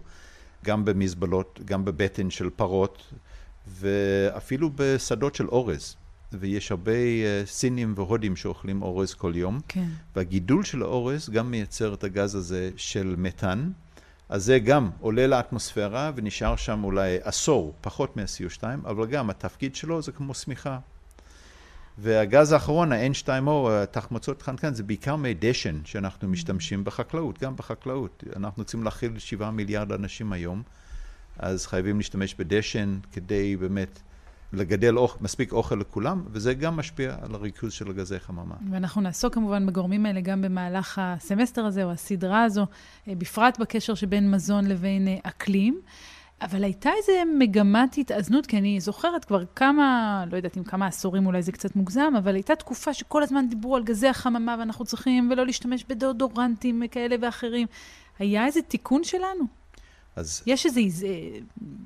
גם 0.65 0.85
במזבלות, 0.85 1.59
גם 1.65 1.85
בבטן 1.85 2.29
של 2.29 2.49
פרות. 2.49 3.13
ואפילו 3.67 4.69
בשדות 4.75 5.35
של 5.35 5.47
אורז. 5.47 5.95
ויש 6.33 6.71
הרבה 6.71 6.91
uh, 6.91 7.47
סינים 7.47 7.93
והודים 7.95 8.35
שאוכלים 8.35 8.81
אורז 8.81 9.13
כל 9.13 9.31
יום. 9.35 9.59
כן. 9.67 9.87
והגידול 10.15 10.63
של 10.63 10.81
האורז 10.81 11.29
גם 11.29 11.51
מייצר 11.51 11.93
את 11.93 12.03
הגז 12.03 12.35
הזה 12.35 12.69
של 12.75 13.15
מתאן, 13.17 13.71
אז 14.29 14.45
זה 14.45 14.59
גם 14.59 14.89
עולה 14.99 15.27
לאטמוספירה 15.27 16.11
ונשאר 16.15 16.55
שם 16.55 16.83
אולי 16.83 17.17
עשור, 17.23 17.73
פחות 17.81 18.17
מה-CO2, 18.17 18.63
אבל 18.85 19.07
גם 19.07 19.29
התפקיד 19.29 19.75
שלו 19.75 20.01
זה 20.01 20.11
כמו 20.11 20.33
שמיכה. 20.33 20.79
והגז 21.97 22.51
האחרון, 22.51 22.91
ה-N2O, 22.91 23.85
תחמוצות 23.91 24.41
חנקן, 24.41 24.73
זה 24.73 24.83
בעיקר 24.83 25.15
מי 25.15 25.33
דשן 25.39 25.79
שאנחנו 25.85 26.27
משתמשים 26.27 26.83
בחקלאות, 26.83 27.39
גם 27.39 27.55
בחקלאות. 27.55 28.23
אנחנו 28.35 28.61
רוצים 28.61 28.83
להכיל 28.83 29.19
7 29.19 29.51
מיליארד 29.51 29.91
אנשים 29.91 30.33
היום, 30.33 30.63
אז 31.37 31.67
חייבים 31.67 31.97
להשתמש 31.97 32.35
בדשן 32.35 32.99
כדי 33.11 33.55
באמת 33.55 33.99
לגדל 34.53 34.97
אוכ, 34.97 35.17
מספיק 35.21 35.51
אוכל 35.51 35.75
לכולם, 35.75 36.23
וזה 36.31 36.53
גם 36.53 36.75
משפיע 36.75 37.15
על 37.21 37.35
הריכוז 37.35 37.73
של 37.73 37.89
הגזי 37.89 38.19
חממה. 38.19 38.55
ואנחנו 38.71 39.01
נעסוק 39.01 39.33
כמובן 39.33 39.65
בגורמים 39.65 40.05
האלה 40.05 40.21
גם 40.21 40.41
במהלך 40.41 41.01
הסמסטר 41.01 41.65
הזה, 41.65 41.83
או 41.83 41.91
הסדרה 41.91 42.43
הזו, 42.43 42.65
אה, 43.07 43.13
בפרט 43.17 43.59
בקשר 43.59 43.93
שבין 43.93 44.31
מזון 44.31 44.67
לבין 44.67 45.07
אה, 45.07 45.17
אקלים. 45.23 45.81
אבל 46.41 46.63
הייתה 46.63 46.89
איזו 46.97 47.11
מגמת 47.39 47.97
התאזנות, 47.97 48.45
כי 48.45 48.57
אני 48.57 48.79
זוכרת 48.79 49.25
כבר 49.25 49.43
כמה, 49.55 50.23
לא 50.31 50.37
יודעת 50.37 50.57
אם 50.57 50.63
כמה 50.63 50.87
עשורים 50.87 51.25
אולי 51.25 51.41
זה 51.41 51.51
קצת 51.51 51.75
מוגזם, 51.75 52.13
אבל 52.17 52.35
הייתה 52.35 52.55
תקופה 52.55 52.93
שכל 52.93 53.23
הזמן 53.23 53.49
דיברו 53.49 53.75
על 53.75 53.83
גזי 53.83 54.07
החממה 54.07 54.55
ואנחנו 54.59 54.85
צריכים 54.85 55.29
ולא 55.31 55.45
להשתמש 55.45 55.85
בדאודורנטים 55.89 56.83
כאלה 56.91 57.15
ואחרים. 57.21 57.67
היה 58.19 58.45
איזה 58.45 58.61
תיקון 58.61 59.03
שלנו? 59.03 59.58
אז... 60.15 60.41
יש 60.45 60.65
איזו 60.65 60.79
איז, 60.79 61.05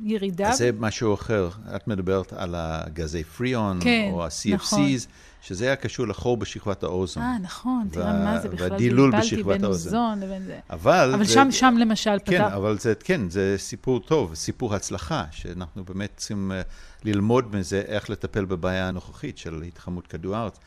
ירידה? 0.04 0.50
אז 0.50 0.58
זה 0.58 0.70
משהו 0.80 1.14
אחר. 1.14 1.50
את 1.76 1.88
מדברת 1.88 2.34
על 2.34 2.56
הגזי 2.58 3.24
פריאון, 3.24 3.80
כן, 3.82 4.10
או 4.12 4.26
ה-CFCs, 4.26 4.54
נכון. 4.54 4.80
שזה 5.42 5.66
היה 5.66 5.76
קשור 5.76 6.08
לחור 6.08 6.38
בשכבת 6.38 6.84
האוזון. 6.84 7.24
אה, 7.24 7.38
נכון, 7.42 7.88
וה... 7.88 7.94
תראה 7.94 8.24
מה 8.24 8.40
זה, 8.40 8.50
בכלל 8.50 8.70
בלבלתי 8.70 9.44
בין 9.44 9.66
אוזון 9.66 10.20
לבין 10.20 10.44
זה. 10.44 10.60
אבל... 10.70 11.12
אבל 11.14 11.26
זה... 11.26 11.34
שם, 11.34 11.48
שם 11.52 11.76
למשל 11.80 12.18
כן, 12.26 12.46
פתר... 12.46 12.56
אבל 12.56 12.80
זה, 12.80 12.94
כן, 13.04 13.30
זה 13.30 13.56
סיפור 13.58 14.00
טוב, 14.00 14.36
סיפור 14.36 14.76
הצלחה, 14.76 15.24
שאנחנו 15.32 15.84
באמת 15.84 16.12
צריכים 16.16 16.52
אה, 16.52 16.62
ללמוד 17.04 17.56
מזה 17.56 17.84
איך 17.88 18.10
לטפל 18.10 18.46
בבעיה 18.46 18.88
הנוכחית 18.88 19.38
של 19.38 19.62
התחממות 19.62 20.08
כדור 20.08 20.36
הארץ. 20.36 20.60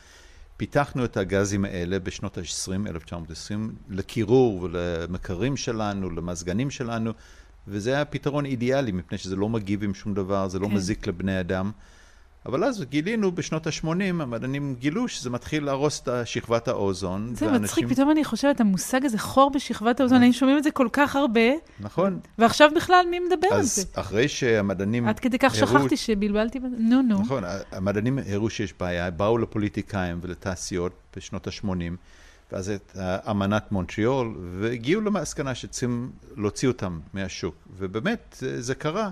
פיתחנו 0.57 1.05
את 1.05 1.17
הגזים 1.17 1.65
האלה 1.65 1.99
בשנות 1.99 2.37
ה-20, 2.37 2.89
1920, 2.89 3.75
לקירור 3.89 4.61
ולמקרים 4.61 5.57
שלנו, 5.57 6.09
למזגנים 6.09 6.69
שלנו, 6.69 7.11
וזה 7.67 7.95
היה 7.95 8.05
פתרון 8.05 8.45
אידיאלי, 8.45 8.91
מפני 8.91 9.17
שזה 9.17 9.35
לא 9.35 9.49
מגיב 9.49 9.83
עם 9.83 9.93
שום 9.93 10.13
דבר, 10.13 10.47
זה 10.47 10.59
לא 10.59 10.67
כן. 10.67 10.73
מזיק 10.73 11.07
לבני 11.07 11.39
אדם. 11.39 11.71
אבל 12.45 12.63
אז 12.63 12.83
גילינו 12.89 13.31
בשנות 13.31 13.67
ה-80, 13.67 13.87
המדענים 14.09 14.75
גילו 14.79 15.07
שזה 15.07 15.29
מתחיל 15.29 15.65
להרוס 15.65 16.01
את 16.01 16.27
שכבת 16.27 16.67
האוזון. 16.67 17.35
זה 17.35 17.45
ואנשים... 17.45 17.63
מצחיק, 17.63 17.87
פתאום 17.87 18.11
אני 18.11 18.23
חושבת, 18.23 18.61
המושג 18.61 19.05
הזה, 19.05 19.19
חור 19.19 19.51
בשכבת 19.51 19.99
האוזון, 19.99 20.21
היינו 20.21 20.33
שומעים 20.33 20.57
את 20.57 20.63
זה 20.63 20.71
כל 20.71 20.87
כך 20.93 21.15
הרבה. 21.15 21.41
נכון. 21.79 22.19
ועכשיו 22.37 22.69
בכלל 22.75 23.05
מי 23.11 23.19
מדבר 23.19 23.47
על 23.51 23.61
זה? 23.61 23.81
אז 23.81 23.87
אחרי 23.93 24.27
שהמדענים 24.27 25.07
עד 25.07 25.19
כדי 25.19 25.37
כך 25.39 25.55
הראו... 25.55 25.67
שכחתי 25.67 25.97
שבלבלתי, 25.97 26.59
נו, 26.77 27.01
נו. 27.01 27.21
נכון, 27.21 27.43
המדענים 27.71 28.19
הראו 28.29 28.49
שיש 28.49 28.73
בעיה, 28.79 29.11
באו 29.11 29.37
לפוליטיקאים 29.37 30.19
ולתעשיות 30.21 30.93
בשנות 31.15 31.47
ה-80. 31.47 31.67
ואז 32.51 32.69
את 32.69 32.97
אמנת 33.29 33.71
מונטריאול, 33.71 34.35
והגיעו 34.59 35.01
למסקנה 35.01 35.55
שצריכים 35.55 36.11
להוציא 36.37 36.67
אותם 36.67 36.99
מהשוק. 37.13 37.55
ובאמת, 37.77 38.43
זה 38.59 38.75
קרה. 38.75 39.09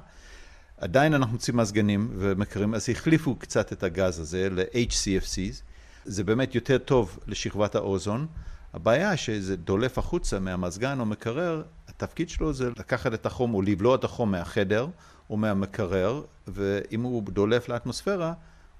עדיין 0.77 1.13
אנחנו 1.13 1.33
מוצאים 1.33 1.57
מזגנים 1.57 2.09
ומקרים, 2.17 2.75
אז 2.75 2.89
החליפו 2.89 3.35
קצת 3.35 3.73
את 3.73 3.83
הגז 3.83 4.19
הזה 4.19 4.49
ל-HCFCs. 4.51 5.61
זה 6.05 6.23
באמת 6.23 6.55
יותר 6.55 6.77
טוב 6.77 7.19
לשכבת 7.27 7.75
האוזון. 7.75 8.27
הבעיה 8.73 9.17
שזה 9.17 9.55
דולף 9.55 9.97
החוצה 9.97 10.39
מהמזגן 10.39 10.99
או 10.99 11.05
מקרר, 11.05 11.63
התפקיד 11.87 12.29
שלו 12.29 12.53
זה 12.53 12.69
לקחת 12.69 13.13
את 13.13 13.25
החום 13.25 13.53
או 13.53 13.61
לבלוע 13.61 13.95
את 13.95 14.03
החום 14.03 14.31
מהחדר 14.31 14.87
או 15.29 15.37
מהמקרר, 15.37 16.21
ואם 16.47 17.01
הוא 17.01 17.23
דולף 17.23 17.69
לאטמוספירה, 17.69 18.33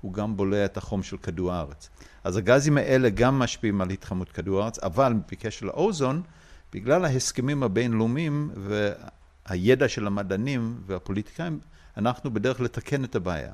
הוא 0.05 0.13
גם 0.13 0.37
בולע 0.37 0.65
את 0.65 0.77
החום 0.77 1.03
של 1.03 1.17
כדור 1.17 1.51
הארץ. 1.51 1.89
אז 2.23 2.37
הגזים 2.37 2.77
האלה 2.77 3.09
גם 3.09 3.39
משפיעים 3.39 3.81
על 3.81 3.89
התחממות 3.89 4.29
כדור 4.29 4.61
הארץ, 4.61 4.79
אבל 4.79 5.13
בקשר 5.31 5.65
לאוזון, 5.65 6.21
בגלל 6.73 7.05
ההסכמים 7.05 7.63
הבינלאומיים 7.63 8.51
והידע 9.49 9.87
של 9.87 10.07
המדענים 10.07 10.77
והפוליטיקאים, 10.85 11.59
אנחנו 11.97 12.33
בדרך 12.33 12.61
לתקן 12.61 13.03
את 13.03 13.15
הבעיה. 13.15 13.53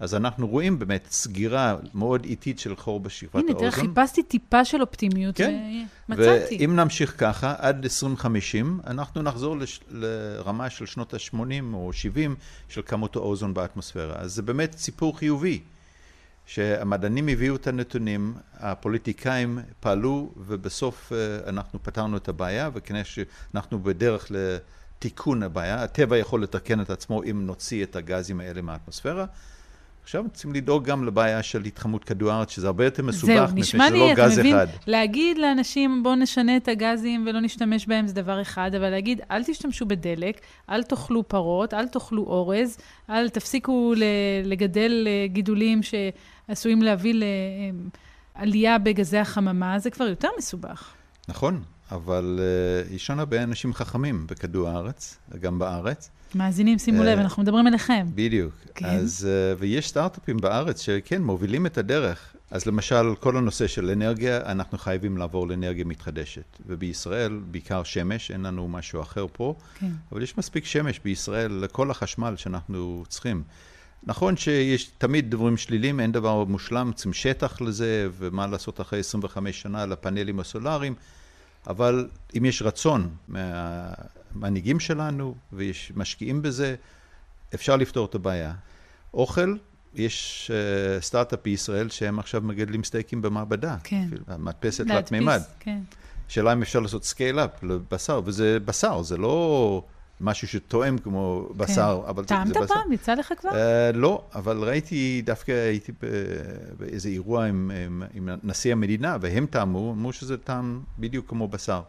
אז 0.00 0.14
אנחנו 0.14 0.48
רואים 0.48 0.78
באמת 0.78 1.08
סגירה 1.10 1.76
מאוד 1.94 2.24
איטית 2.24 2.58
של 2.58 2.76
חור 2.76 3.00
בשכבת 3.00 3.34
האוזון. 3.34 3.50
הנה, 3.50 3.58
תראה, 3.58 3.70
חיפשתי 3.70 4.22
טיפה 4.22 4.64
של 4.64 4.80
אופטימיות 4.80 5.36
כן. 5.36 5.84
ומצאתי. 6.08 6.56
ואם 6.60 6.76
נמשיך 6.76 7.14
ככה, 7.18 7.54
עד 7.58 7.84
2050, 7.84 8.80
אנחנו 8.86 9.22
נחזור 9.22 9.56
לש... 9.56 9.80
לרמה 9.90 10.70
של 10.70 10.86
שנות 10.86 11.14
ה-80 11.14 11.74
או 11.74 11.92
70 11.92 12.36
של 12.68 12.82
כמות 12.86 13.16
האוזון 13.16 13.54
באטמוספירה. 13.54 14.14
אז 14.16 14.32
זה 14.32 14.42
באמת 14.42 14.78
סיפור 14.78 15.18
חיובי, 15.18 15.60
שהמדענים 16.50 17.28
הביאו 17.28 17.56
את 17.56 17.66
הנתונים, 17.66 18.34
הפוליטיקאים 18.54 19.58
פעלו, 19.80 20.32
ובסוף 20.36 21.12
אה, 21.12 21.48
אנחנו 21.48 21.82
פתרנו 21.82 22.16
את 22.16 22.28
הבעיה, 22.28 22.70
וכנראה 22.74 23.04
שאנחנו 23.04 23.82
בדרך 23.82 24.30
לתיקון 24.30 25.42
הבעיה. 25.42 25.82
הטבע 25.82 26.16
יכול 26.16 26.42
לתקן 26.42 26.80
את 26.80 26.90
עצמו 26.90 27.22
אם 27.22 27.46
נוציא 27.46 27.84
את 27.84 27.96
הגזים 27.96 28.40
האלה 28.40 28.62
מהאטמוספירה. 28.62 29.26
עכשיו 30.02 30.24
צריכים 30.32 30.52
לדאוג 30.52 30.84
גם 30.84 31.04
לבעיה 31.04 31.42
של 31.42 31.64
התחממות 31.64 32.04
כדור 32.04 32.30
הארץ, 32.30 32.50
שזה 32.50 32.66
הרבה 32.66 32.84
יותר 32.84 33.02
מסובך, 33.02 33.50
מפני 33.50 33.62
שזה 33.64 33.90
לא 33.90 34.14
גז 34.14 34.38
מבין, 34.38 34.54
אחד. 34.56 34.66
להגיד 34.86 35.38
לאנשים, 35.38 36.02
בואו 36.02 36.14
נשנה 36.14 36.56
את 36.56 36.68
הגזים 36.68 37.26
ולא 37.28 37.40
נשתמש 37.40 37.86
בהם, 37.86 38.06
זה 38.06 38.14
דבר 38.14 38.42
אחד, 38.42 38.74
אבל 38.74 38.90
להגיד, 38.90 39.20
אל 39.30 39.44
תשתמשו 39.44 39.86
בדלק, 39.86 40.40
אל 40.70 40.82
תאכלו 40.82 41.28
פרות, 41.28 41.74
אל 41.74 41.88
תאכלו 41.88 42.22
אורז, 42.22 42.78
אל 43.10 43.28
תפסיקו 43.28 43.94
לגדל 44.44 45.06
אה, 45.06 45.26
גידולים 45.26 45.82
שעשויים 46.50 46.82
להביא 46.82 47.14
לעלייה 48.36 48.78
בגזי 48.78 49.18
החממה, 49.18 49.78
זה 49.78 49.90
כבר 49.90 50.04
יותר 50.04 50.28
מסובך. 50.38 50.90
נכון, 51.28 51.62
אבל 51.90 52.40
uh, 52.40 52.94
יש 52.94 53.10
לנו 53.10 53.20
הרבה 53.20 53.42
אנשים 53.42 53.74
חכמים 53.74 54.26
בכדור 54.26 54.68
הארץ, 54.68 55.18
גם 55.40 55.58
בארץ. 55.58 56.10
מאזינים, 56.34 56.78
שימו 56.78 57.02
לב, 57.02 57.18
אה, 57.18 57.22
אנחנו 57.24 57.42
מדברים 57.42 57.66
אליכם. 57.66 58.06
בדיוק. 58.14 58.54
כן. 58.74 58.86
אז, 58.86 59.28
אה, 59.30 59.54
ויש 59.58 59.88
סטארט-אפים 59.88 60.36
בארץ 60.36 60.80
שכן, 60.80 61.22
מובילים 61.22 61.66
את 61.66 61.78
הדרך. 61.78 62.34
אז 62.50 62.66
למשל, 62.66 63.14
כל 63.20 63.36
הנושא 63.36 63.66
של 63.66 63.90
אנרגיה, 63.90 64.40
אנחנו 64.46 64.78
חייבים 64.78 65.18
לעבור 65.18 65.48
לאנרגיה 65.48 65.84
מתחדשת. 65.84 66.58
ובישראל, 66.66 67.40
בעיקר 67.50 67.82
שמש, 67.82 68.30
אין 68.30 68.42
לנו 68.42 68.68
משהו 68.68 69.02
אחר 69.02 69.26
פה, 69.32 69.54
כן. 69.78 69.90
אבל 70.12 70.22
יש 70.22 70.38
מספיק 70.38 70.64
שמש 70.64 71.00
בישראל 71.04 71.52
לכל 71.52 71.90
החשמל 71.90 72.36
שאנחנו 72.36 73.04
צריכים. 73.08 73.42
נכון 74.02 74.36
שיש 74.36 74.84
תמיד 74.98 75.30
דברים 75.30 75.56
שליליים, 75.56 76.00
אין 76.00 76.12
דבר 76.12 76.44
מושלם, 76.44 76.92
צריכים 76.94 77.12
שטח 77.12 77.60
לזה, 77.60 78.08
ומה 78.18 78.46
לעשות 78.46 78.80
אחרי 78.80 79.00
25 79.00 79.62
שנה 79.62 79.86
לפאנלים 79.86 80.40
הסולאריים, 80.40 80.94
אבל 81.66 82.08
אם 82.36 82.44
יש 82.44 82.62
רצון 82.62 83.10
מה... 83.28 83.38
המנהיגים 84.34 84.80
שלנו, 84.80 85.34
ויש 85.52 85.92
משקיעים 85.96 86.42
בזה, 86.42 86.74
אפשר 87.54 87.76
לפתור 87.76 88.06
את 88.06 88.14
הבעיה. 88.14 88.52
אוכל, 89.14 89.56
יש 89.94 90.50
אה, 90.50 91.02
סטארט-אפ 91.02 91.38
בישראל 91.44 91.88
שהם 91.88 92.18
עכשיו 92.18 92.40
מגדלים 92.40 92.84
סטייקים 92.84 93.22
במעבדה. 93.22 93.76
כן. 93.84 94.08
מדפסת 94.38 94.86
תלת 94.86 95.12
מימד. 95.12 95.40
כן. 95.60 95.80
שאלה 96.28 96.52
אם 96.52 96.62
אפשר 96.62 96.80
לעשות 96.80 97.04
scale-up 97.04 97.62
לבשר, 97.62 98.20
וזה 98.24 98.58
בשר, 98.64 99.02
זה 99.02 99.16
לא 99.16 99.84
משהו 100.20 100.48
שתואם 100.48 100.98
כמו 100.98 101.46
כן. 101.48 101.58
בשר, 101.58 102.02
אבל 102.08 102.22
זה 102.28 102.34
בשר. 102.34 102.52
טעמת 102.52 102.68
פעם? 102.68 102.92
יצא 102.92 103.14
לך 103.14 103.32
כבר? 103.38 103.50
אה, 103.50 103.96
לא, 103.96 104.24
אבל 104.34 104.64
ראיתי, 104.68 105.22
דווקא 105.26 105.52
הייתי 105.52 105.92
באיזה 106.78 107.08
אירוע 107.08 107.44
עם, 107.44 107.70
עם, 107.86 108.02
עם 108.14 108.28
נשיא 108.42 108.72
המדינה, 108.72 109.16
והם 109.20 109.46
טעמו, 109.46 109.92
אמרו 109.92 110.12
שזה 110.12 110.36
טעם 110.38 110.80
בדיוק 110.98 111.28
כמו 111.28 111.48
בשר. 111.48 111.80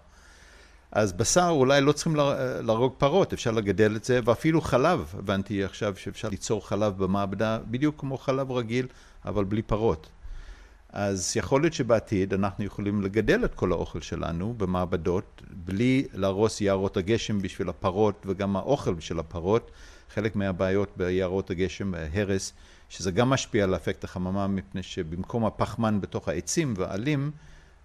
אז 0.91 1.13
בשר 1.13 1.47
אולי 1.49 1.81
לא 1.81 1.91
צריכים 1.91 2.15
להרוג 2.63 2.93
פרות, 2.97 3.33
אפשר 3.33 3.51
לגדל 3.51 3.95
את 3.95 4.03
זה, 4.03 4.19
ואפילו 4.23 4.61
חלב, 4.61 5.13
הבנתי 5.17 5.63
עכשיו 5.63 5.93
שאפשר 5.97 6.29
ליצור 6.29 6.67
חלב 6.67 7.03
במעבדה 7.03 7.59
בדיוק 7.67 7.99
כמו 7.99 8.17
חלב 8.17 8.51
רגיל, 8.51 8.87
אבל 9.25 9.43
בלי 9.43 9.61
פרות. 9.61 10.09
אז 10.93 11.33
יכול 11.35 11.61
להיות 11.61 11.73
שבעתיד 11.73 12.33
אנחנו 12.33 12.63
יכולים 12.63 13.01
לגדל 13.01 13.45
את 13.45 13.55
כל 13.55 13.71
האוכל 13.71 14.01
שלנו 14.01 14.53
במעבדות, 14.57 15.41
בלי 15.51 16.07
להרוס 16.13 16.61
יערות 16.61 16.97
הגשם 16.97 17.41
בשביל 17.41 17.69
הפרות 17.69 18.25
וגם 18.25 18.55
האוכל 18.55 18.93
בשביל 18.93 19.19
הפרות. 19.19 19.71
חלק 20.13 20.35
מהבעיות 20.35 20.97
ביערות 20.97 21.49
הגשם, 21.49 21.91
הרס, 22.13 22.53
שזה 22.89 23.11
גם 23.11 23.29
משפיע 23.29 23.63
על 23.63 23.75
אפקט 23.75 24.03
החממה, 24.03 24.47
מפני 24.47 24.83
שבמקום 24.83 25.45
הפחמן 25.45 26.01
בתוך 26.01 26.27
העצים 26.27 26.73
והעלים, 26.77 27.31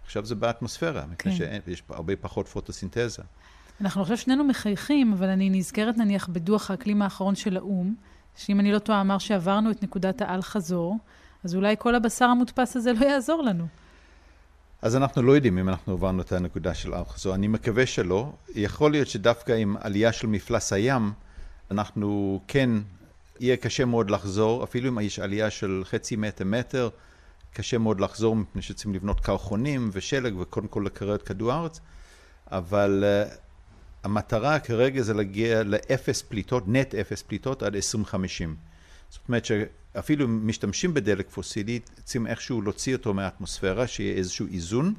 עכשיו 0.04 0.24
זה 0.24 0.34
באטמוספירה, 0.34 1.02
כן. 1.02 1.30
מפני 1.30 1.32
שיש 1.64 1.82
הרבה 1.88 2.16
פחות 2.16 2.48
פוטוסינתזה. 2.48 3.22
אנחנו 3.80 4.02
עכשיו 4.02 4.16
שנינו 4.16 4.44
מחייכים, 4.44 5.12
אבל 5.12 5.28
אני 5.28 5.50
נזכרת 5.50 5.96
נניח 5.96 6.28
בדוח 6.28 6.70
האקלים 6.70 7.02
האחרון 7.02 7.34
של 7.34 7.56
האו"ם, 7.56 7.94
שאם 8.36 8.60
אני 8.60 8.72
לא 8.72 8.78
טועה 8.78 9.00
אמר 9.00 9.18
שעברנו 9.18 9.70
את 9.70 9.82
נקודת 9.82 10.22
האל-חזור, 10.22 10.96
אז 11.44 11.54
אולי 11.54 11.74
כל 11.78 11.94
הבשר 11.94 12.24
המודפס 12.24 12.76
הזה 12.76 12.92
לא 12.92 13.06
יעזור 13.06 13.42
לנו. 13.42 13.66
אז 14.82 14.96
אנחנו 14.96 15.22
לא 15.22 15.32
יודעים 15.32 15.58
אם 15.58 15.68
אנחנו 15.68 15.92
עברנו 15.92 16.22
את 16.22 16.32
הנקודה 16.32 16.74
של 16.74 16.94
אל-חזור. 16.94 17.34
אני 17.34 17.48
מקווה 17.48 17.86
שלא. 17.86 18.32
יכול 18.54 18.90
להיות 18.90 19.08
שדווקא 19.08 19.52
עם 19.52 19.76
עלייה 19.80 20.12
של 20.12 20.26
מפלס 20.26 20.72
הים, 20.72 21.12
אנחנו 21.70 22.40
כן, 22.48 22.70
יהיה 23.40 23.56
קשה 23.56 23.84
מאוד 23.84 24.10
לחזור, 24.10 24.64
אפילו 24.64 24.88
אם 24.88 25.00
יש 25.00 25.18
עלייה 25.18 25.50
של 25.50 25.82
חצי 25.84 26.16
מטר, 26.16 26.44
מטר, 26.44 26.88
קשה 27.52 27.78
מאוד 27.78 28.00
לחזור 28.00 28.36
מפני 28.36 28.62
שצריכים 28.62 28.94
לבנות 28.94 29.20
קרחונים 29.20 29.90
ושלג 29.92 30.36
וקודם 30.38 30.68
כל 30.68 30.82
לקרר 30.86 31.14
את 31.14 31.22
כדור 31.22 31.52
הארץ. 31.52 31.80
אבל 32.50 33.04
uh, 33.04 33.34
המטרה 34.04 34.58
כרגע 34.58 35.02
זה 35.02 35.14
להגיע 35.14 35.62
לאפס 35.62 36.22
פליטות, 36.22 36.64
נט 36.66 36.94
אפס 36.94 37.22
פליטות 37.22 37.62
עד 37.62 37.74
2050. 37.76 38.56
זאת 39.20 39.28
אומרת 39.28 39.44
שאפילו 39.44 40.24
אם 40.24 40.46
משתמשים 40.46 40.94
בדלק 40.94 41.30
פוסילי, 41.30 41.80
צריכים 42.04 42.26
איכשהו 42.26 42.62
להוציא 42.62 42.96
אותו 42.96 43.14
מהאטמוספירה, 43.14 43.86
שיהיה 43.86 44.14
איזשהו 44.14 44.46
איזון, 44.46 44.94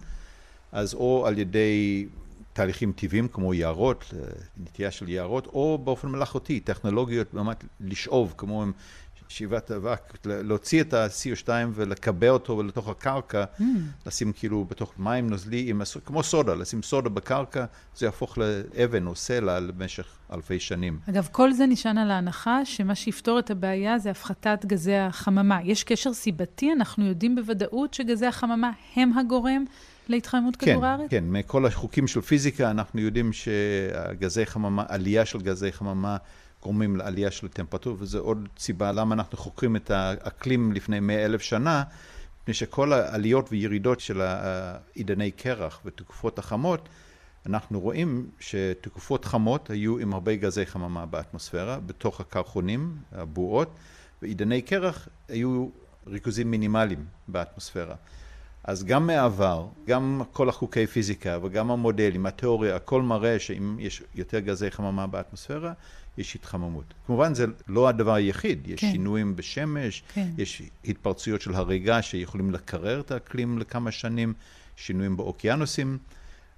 אז 0.71 0.93
או 0.93 1.27
על 1.27 1.39
ידי 1.39 2.06
תהליכים 2.53 2.91
טבעיים 2.91 3.27
כמו 3.27 3.53
יערות, 3.53 4.13
נטייה 4.58 4.91
של 4.91 5.10
יערות, 5.10 5.47
או 5.47 5.77
באופן 5.84 6.08
מלאכותי, 6.08 6.60
טכנולוגיות 6.60 7.34
ממש 7.34 7.56
לשאוב, 7.80 8.34
כמו 8.38 8.63
עם 8.63 8.71
שאיבת 9.27 9.71
אבק, 9.71 10.17
להוציא 10.25 10.81
את 10.81 10.93
ה-CO2 10.93 11.49
ולקבע 11.73 12.29
אותו 12.29 12.63
לתוך 12.63 12.89
הקרקע, 12.89 13.43
mm. 13.59 13.63
לשים 14.05 14.31
כאילו 14.33 14.65
בתוך 14.65 14.93
מים 14.97 15.29
נוזלי, 15.29 15.73
כמו 16.05 16.23
סודה, 16.23 16.55
לשים 16.55 16.83
סודה 16.83 17.09
בקרקע, 17.09 17.65
זה 17.95 18.05
יהפוך 18.05 18.37
לאבן 18.37 19.07
או 19.07 19.15
סלע 19.15 19.59
למשך 19.59 20.05
אלפי 20.33 20.59
שנים. 20.59 20.99
אגב, 21.09 21.27
כל 21.31 21.53
זה 21.53 21.65
נשען 21.65 21.97
על 21.97 22.11
ההנחה 22.11 22.65
שמה 22.65 22.95
שיפתור 22.95 23.39
את 23.39 23.51
הבעיה 23.51 23.99
זה 23.99 24.11
הפחתת 24.11 24.65
גזי 24.65 24.95
החממה. 24.95 25.59
יש 25.63 25.83
קשר 25.83 26.13
סיבתי? 26.13 26.71
אנחנו 26.71 27.05
יודעים 27.05 27.35
בוודאות 27.35 27.93
שגזי 27.93 28.25
החממה 28.25 28.71
הם 28.95 29.17
הגורם 29.17 29.65
להתחממות 30.07 30.55
כן, 30.55 30.71
כדור 30.71 30.85
הארץ? 30.85 31.09
כן, 31.09 31.23
מכל 31.27 31.65
החוקים 31.65 32.07
של 32.07 32.21
פיזיקה 32.21 32.71
אנחנו 32.71 33.01
יודעים 33.01 33.31
שגזי 33.33 34.45
חממה, 34.45 34.83
עלייה 34.87 35.25
של 35.25 35.41
גזי 35.41 35.71
חממה 35.71 36.17
גורמים 36.67 36.95
לעלייה 36.95 37.32
של 37.32 37.45
הטמפרטורה, 37.45 37.95
וזו 37.99 38.19
עוד 38.19 38.47
סיבה 38.58 38.91
למה 38.91 39.15
אנחנו 39.15 39.38
חוקרים 39.38 39.75
את 39.75 39.91
האקלים 39.91 40.71
לפני 40.71 40.99
מאה 40.99 41.25
אלף 41.25 41.41
שנה, 41.41 41.84
מפני 42.41 42.53
שכל 42.53 42.93
העליות 42.93 43.47
וירידות 43.51 43.99
של 43.99 44.21
עידני 44.93 45.32
קרח 45.32 45.82
ותקופות 45.86 46.39
החמות, 46.39 46.89
אנחנו 47.45 47.80
רואים 47.80 48.30
שתקופות 48.39 49.25
חמות 49.25 49.69
היו 49.69 49.97
עם 49.97 50.13
הרבה 50.13 50.36
גזי 50.36 50.65
חממה 50.65 51.06
באטמוספירה, 51.06 51.80
בתוך 51.80 52.21
הקרחונים, 52.21 52.97
הבועות, 53.12 53.69
ועידני 54.21 54.62
קרח 54.62 55.08
היו 55.27 55.67
ריכוזים 56.08 56.51
מינימליים 56.51 57.06
באטמוספירה. 57.27 57.95
אז 58.67 58.84
גם 58.84 59.08
מהעבר, 59.08 59.67
גם 59.88 60.21
כל 60.32 60.49
החוקי 60.49 60.88
פיזיקה 60.88 61.38
וגם 61.43 61.71
המודלים, 61.71 62.25
התיאוריה, 62.25 62.75
הכל 62.75 63.01
מראה 63.01 63.39
שאם 63.39 63.75
יש 63.80 64.03
יותר 64.15 64.39
גזי 64.39 64.71
חממה 64.71 65.08
באטמוספירה, 65.08 65.73
יש 66.17 66.36
התחממות. 66.36 66.93
כמובן 67.06 67.34
זה 67.34 67.45
לא 67.67 67.89
הדבר 67.89 68.13
היחיד, 68.13 68.67
יש 68.67 68.80
כן. 68.80 68.91
שינויים 68.91 69.36
בשמש, 69.36 70.03
כן. 70.13 70.27
יש 70.38 70.62
התפרצויות 70.86 71.41
של 71.41 71.53
הריגה 71.53 72.01
שיכולים 72.01 72.51
לקרר 72.51 72.99
את 72.99 73.12
האקלים 73.12 73.60
לכמה 73.60 73.91
שנים, 73.91 74.34
שינויים 74.75 75.17
באוקיינוסים, 75.17 75.97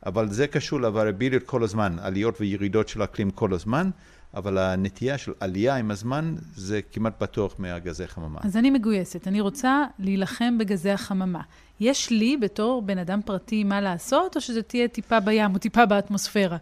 אבל 0.05 0.29
זה 0.29 0.47
קשור 0.47 0.81
לווריביליות 0.81 1.43
כל 1.43 1.63
הזמן, 1.63 1.95
עליות 1.99 2.41
וירידות 2.41 2.89
של 2.89 3.01
האקלים 3.01 3.31
כל 3.31 3.53
הזמן. 3.53 3.89
אבל 4.33 4.57
הנטייה 4.57 5.17
של 5.17 5.31
עלייה 5.39 5.75
עם 5.75 5.91
הזמן 5.91 6.35
זה 6.55 6.81
כמעט 6.91 7.21
בטוח 7.21 7.55
מהגזי 7.59 8.07
חממה. 8.07 8.39
אז 8.43 8.57
אני 8.57 8.69
מגויסת, 8.69 9.27
אני 9.27 9.41
רוצה 9.41 9.83
להילחם 9.99 10.57
בגזי 10.57 10.91
החממה. 10.91 11.41
יש 11.79 12.09
לי 12.09 12.37
בתור 12.37 12.81
בן 12.81 12.97
אדם 12.97 13.19
פרטי 13.25 13.63
מה 13.63 13.81
לעשות, 13.81 14.35
או 14.35 14.41
שזה 14.41 14.61
תהיה 14.61 14.87
טיפה 14.87 15.19
בים 15.19 15.53
או 15.53 15.59
טיפה 15.59 15.85
באטמוספירה? 15.85 16.57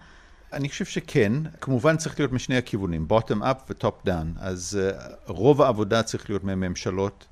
אני 0.54 0.70
חושב 0.70 0.86
שכן, 0.86 1.34
כמובן 1.62 1.98
צריך 1.98 2.20
להיות 2.20 2.32
משני 2.32 2.58
הכיוונים, 2.58 3.08
bottom 3.10 3.42
up 3.42 3.70
ו-top 3.70 4.08
down. 4.08 4.40
אז 4.40 4.80
uh, 4.80 5.14
רוב 5.28 5.62
העבודה 5.62 6.04
צריך 6.04 6.30
להיות 6.30 6.44
מממשלות, 6.44 7.26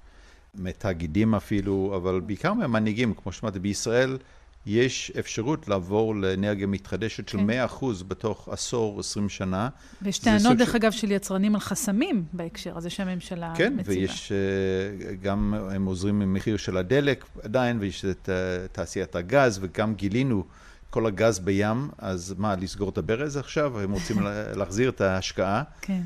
מתאגידים 0.56 1.36
אפילו, 1.36 1.94
אבל 1.96 2.20
בעיקר 2.20 2.54
מהמנהיגים, 2.54 3.14
כמו 3.14 3.32
שאמרתי, 3.32 3.60
בישראל 3.60 4.18
יש 4.66 5.12
אפשרות 5.20 5.68
לעבור 5.68 6.16
לאנרגיה 6.16 6.68
מתחדשת 6.68 7.30
של 7.30 7.38
כן. 7.38 7.66
100% 7.82 7.86
בתוך 8.08 8.50
עשור, 8.52 9.00
20 9.00 9.30
שנה. 9.30 9.70
ויש 10.02 10.20
טענות, 10.20 10.58
דרך 10.58 10.72
ש... 10.72 10.76
אגב, 10.76 10.92
של 10.92 11.12
יצרנים 11.12 11.56
על 11.56 11.62
חסמים 11.62 12.26
בהקשר 12.34 12.78
הזה 12.78 12.90
שהממשלה 12.90 13.54
כן, 13.58 13.74
מציבה. 13.74 13.84
כן, 13.84 14.00
ויש 14.00 14.32
uh, 14.32 15.14
גם, 15.24 15.54
הם 15.72 15.86
עוזרים 15.86 16.20
ממחיר 16.20 16.58
של 16.58 16.78
הדלק 16.78 17.26
עדיין, 17.44 17.78
ויש 17.80 18.06
את 18.06 18.30
uh, 18.30 18.68
תעשיית 18.72 19.16
הגז, 19.16 19.60
וגם 19.62 19.96
גילינו 19.96 20.44
כל 20.90 21.06
הגז 21.06 21.40
בים, 21.40 21.90
אז 21.98 22.36
מה, 22.38 22.56
לסגור 22.56 22.90
את 22.90 22.98
הברז 22.98 23.38
עכשיו? 23.38 23.80
הם 23.80 23.92
רוצים 23.92 24.18
להחזיר 24.58 24.90
את 24.90 25.02
ההשקעה. 25.02 25.64
כן. 25.82 26.02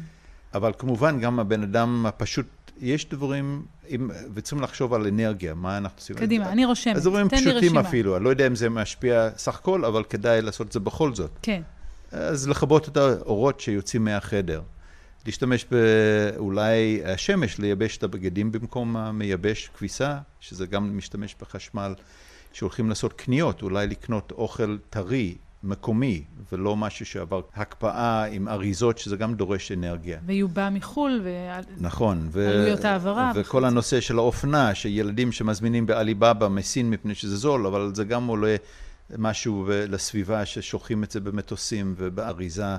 אבל 0.53 0.71
כמובן, 0.77 1.19
גם 1.19 1.39
הבן 1.39 1.63
אדם 1.63 2.05
הפשוט, 2.05 2.45
יש 2.81 3.09
דברים, 3.09 3.65
אם, 3.95 4.09
וצריכים 4.33 4.61
לחשוב 4.61 4.93
על 4.93 5.07
אנרגיה, 5.07 5.53
מה 5.53 5.77
אנחנו 5.77 5.97
עושים. 5.97 6.15
קדימה, 6.15 6.51
אני 6.51 6.65
רושמת, 6.65 6.95
אז 6.95 7.03
דברים 7.03 7.29
פשוטים 7.29 7.77
אפילו, 7.77 8.15
אני 8.17 8.23
לא 8.23 8.29
יודע 8.29 8.47
אם 8.47 8.55
זה 8.55 8.69
משפיע 8.69 9.29
סך 9.37 9.55
הכל, 9.55 9.85
אבל 9.85 10.03
כדאי 10.03 10.41
לעשות 10.41 10.67
את 10.67 10.71
זה 10.71 10.79
בכל 10.79 11.15
זאת. 11.15 11.31
כן. 11.41 11.61
אז 12.11 12.47
לכבות 12.47 12.89
את 12.89 12.97
האורות 12.97 13.59
שיוצאים 13.59 14.05
מהחדר. 14.05 14.61
להשתמש 15.25 15.65
באולי 15.71 17.01
השמש, 17.05 17.59
לייבש 17.59 17.97
את 17.97 18.03
הבגדים 18.03 18.51
במקום 18.51 18.97
המייבש 18.97 19.69
כביסה, 19.77 20.17
שזה 20.39 20.65
גם 20.65 20.97
משתמש 20.97 21.35
בחשמל. 21.41 21.93
שהולכים 22.53 22.89
לעשות 22.89 23.13
קניות, 23.13 23.61
אולי 23.61 23.87
לקנות 23.87 24.31
אוכל 24.31 24.77
טרי, 24.89 25.35
מקומי, 25.63 26.23
ולא 26.51 26.75
משהו 26.75 27.05
שעבר 27.05 27.41
הקפאה 27.55 28.23
עם 28.23 28.47
אריזות, 28.47 28.97
שזה 28.97 29.17
גם 29.17 29.33
דורש 29.33 29.71
אנרגיה. 29.71 30.19
ויובא 30.25 30.69
מחו"ל, 30.71 31.21
נכון, 31.77 32.27
ועלויות 32.31 32.85
העברה. 32.85 33.31
וכל 33.35 33.65
הנושא 33.65 34.01
של 34.01 34.17
האופנה, 34.17 34.75
שילדים 34.75 35.31
שמזמינים 35.31 35.85
בעליבאבא 35.85 36.47
מסין 36.47 36.89
מפני 36.89 37.15
שזה 37.15 37.37
זול, 37.37 37.67
אבל 37.67 37.91
זה 37.95 38.03
גם 38.03 38.27
עולה 38.27 38.55
משהו 39.17 39.65
לסביבה 39.69 40.45
ששולחים 40.45 41.03
את 41.03 41.11
זה 41.11 41.19
במטוסים 41.19 41.93
ובאריזה. 41.97 42.75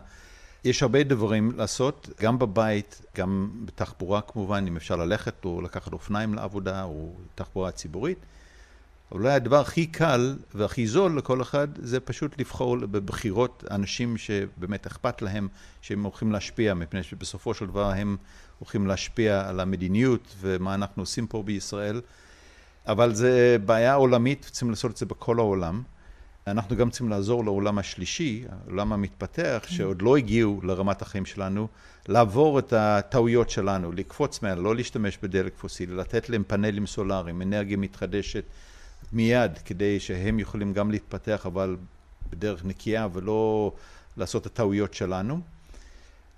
יש 0.65 0.83
הרבה 0.83 1.03
דברים 1.03 1.53
לעשות, 1.57 2.09
גם 2.21 2.39
בבית, 2.39 3.03
גם 3.17 3.51
בתחבורה 3.65 4.21
כמובן, 4.21 4.65
אם 4.69 4.77
אפשר 4.77 4.97
ללכת 4.97 5.45
או 5.45 5.61
לקחת 5.63 5.93
אופניים 5.93 6.35
לעבודה 6.35 6.85
או 6.85 7.13
תחבורה 7.35 7.71
ציבורית. 7.71 8.19
אולי 9.13 9.33
הדבר 9.33 9.61
הכי 9.61 9.87
קל 9.87 10.37
והכי 10.55 10.87
זול 10.87 11.19
לכל 11.19 11.43
אחד 11.43 11.69
זה 11.77 12.01
פשוט 12.01 12.41
לבחור 12.41 12.77
בבחירות 12.77 13.65
אנשים 13.71 14.17
שבאמת 14.17 14.87
אכפת 14.87 15.23
להם 15.23 15.49
שהם 15.81 16.03
הולכים 16.03 16.33
להשפיע, 16.33 16.75
מפני 16.75 17.03
שבסופו 17.03 17.55
של 17.55 17.67
דבר 17.67 17.91
הם 17.91 18.17
הולכים 18.59 18.87
להשפיע 18.87 19.49
על 19.49 19.61
המדיניות 19.61 20.35
ומה 20.41 20.75
אנחנו 20.75 21.03
עושים 21.03 21.27
פה 21.27 21.43
בישראל. 21.43 22.01
אבל 22.87 23.15
זה 23.15 23.57
בעיה 23.65 23.95
עולמית, 23.95 24.47
צריכים 24.51 24.71
לעשות 24.71 24.91
את 24.91 24.97
זה 24.97 25.07
בכל 25.07 25.39
העולם. 25.39 25.83
אנחנו 26.47 26.77
גם 26.77 26.91
צריכים 26.91 27.09
לעזור 27.09 27.45
לעולם 27.45 27.79
השלישי, 27.79 28.45
העולם 28.51 28.93
המתפתח, 28.93 29.63
כן. 29.63 29.75
שעוד 29.75 30.03
לא 30.03 30.17
הגיעו 30.17 30.61
לרמת 30.65 31.03
החיים 31.03 31.27
שלנו, 31.27 31.69
לעבור 32.09 32.59
את 32.59 32.73
הטעויות 32.73 33.51
שלנו, 33.51 33.93
לקפוץ 33.93 34.43
מעל, 34.43 34.59
לא 34.59 34.77
להשתמש 34.77 35.19
בדלק 35.23 35.53
פוסילי, 35.59 35.95
לתת 35.95 36.31
להם 36.31 36.45
פאנלים 36.47 36.87
סולאריים, 36.87 37.43
אנרגיה 37.43 37.77
מתחדשת. 37.77 38.45
מיד, 39.13 39.59
כדי 39.65 40.01
שהם 40.01 40.39
יכולים 40.39 40.73
גם 40.73 40.91
להתפתח, 40.91 41.47
אבל 41.47 41.77
בדרך 42.31 42.65
נקייה 42.65 43.09
ולא 43.13 43.73
לעשות 44.17 44.47
את 44.47 44.53
הטעויות 44.53 44.95
שלנו. 44.95 45.41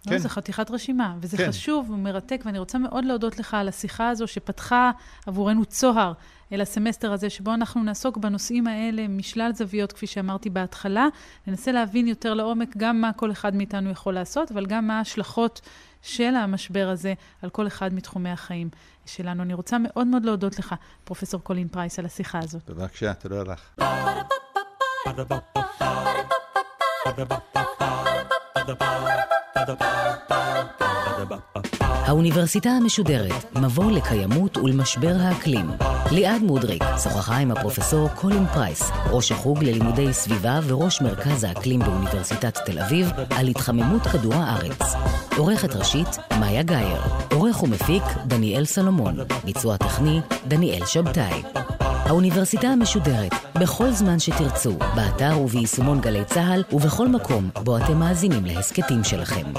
לא, 0.06 0.10
כן. 0.10 0.18
זה 0.18 0.28
חתיכת 0.28 0.70
רשימה, 0.70 1.14
וזה 1.20 1.36
כן. 1.36 1.48
חשוב 1.48 1.90
ומרתק, 1.90 2.42
ואני 2.46 2.58
רוצה 2.58 2.78
מאוד 2.78 3.04
להודות 3.04 3.38
לך 3.38 3.54
על 3.54 3.68
השיחה 3.68 4.08
הזו 4.08 4.26
שפתחה 4.26 4.90
עבורנו 5.26 5.64
צוהר 5.64 6.12
אל 6.52 6.60
הסמסטר 6.60 7.12
הזה, 7.12 7.30
שבו 7.30 7.54
אנחנו 7.54 7.82
נעסוק 7.82 8.16
בנושאים 8.16 8.66
האלה 8.66 9.08
משלל 9.08 9.52
זוויות, 9.54 9.92
כפי 9.92 10.06
שאמרתי 10.06 10.50
בהתחלה. 10.50 11.06
ננסה 11.46 11.72
להבין 11.72 12.08
יותר 12.08 12.34
לעומק 12.34 12.76
גם 12.76 13.00
מה 13.00 13.12
כל 13.12 13.32
אחד 13.32 13.54
מאיתנו 13.54 13.90
יכול 13.90 14.14
לעשות, 14.14 14.52
אבל 14.52 14.66
גם 14.66 14.86
מה 14.86 14.98
ההשלכות 14.98 15.60
של 16.02 16.34
המשבר 16.34 16.88
הזה 16.88 17.14
על 17.42 17.50
כל 17.50 17.66
אחד 17.66 17.94
מתחומי 17.94 18.30
החיים 18.30 18.68
שלנו. 19.06 19.42
אני 19.42 19.54
רוצה 19.54 19.76
מאוד 19.78 20.06
מאוד 20.06 20.24
להודות 20.24 20.58
לך, 20.58 20.74
פרופ' 21.04 21.34
קולין 21.42 21.68
פרייס, 21.68 21.98
על 21.98 22.06
השיחה 22.06 22.38
הזאת. 22.38 22.70
בבקשה, 22.70 23.14
תודה 23.14 23.42
לך. 23.42 23.72
האוניברסיטה 32.06 32.70
המשודרת, 32.70 33.56
מבוא 33.56 33.92
לקיימות 33.92 34.56
ולמשבר 34.56 35.14
האקלים. 35.20 35.70
ליעד 36.10 36.42
מודריק 36.42 36.82
שוחחה 37.02 37.36
עם 37.36 37.50
הפרופסור 37.50 38.08
קולין 38.08 38.46
פרייס, 38.46 38.90
ראש 39.10 39.32
החוג 39.32 39.64
ללימודי 39.64 40.12
סביבה 40.12 40.60
וראש 40.66 41.00
מרכז 41.00 41.44
האקלים 41.44 41.80
באוניברסיטת 41.80 42.58
תל 42.64 42.78
אביב, 42.78 43.10
על 43.30 43.48
התחממות 43.48 44.02
כדור 44.02 44.34
הארץ. 44.34 44.82
עורכת 45.36 45.76
ראשית, 45.76 46.08
מאיה 46.40 46.62
גאייר. 46.62 47.00
עורך 47.32 47.62
ומפיק, 47.62 48.02
דניאל 48.26 48.64
סלומון. 48.64 49.16
ביצוע 49.44 49.76
טכני, 49.76 50.20
דניאל 50.48 50.86
שבתאי. 50.86 51.42
האוניברסיטה 52.12 52.68
המשודרת, 52.68 53.32
בכל 53.60 53.90
זמן 53.90 54.18
שתרצו, 54.18 54.72
באתר 54.96 55.38
וביישומון 55.40 56.00
גלי 56.00 56.24
צה"ל 56.24 56.62
ובכל 56.72 57.08
מקום 57.08 57.50
בו 57.64 57.76
אתם 57.76 57.98
מאזינים 57.98 58.44
להסכתים 58.44 59.04
שלכם. 59.04 59.52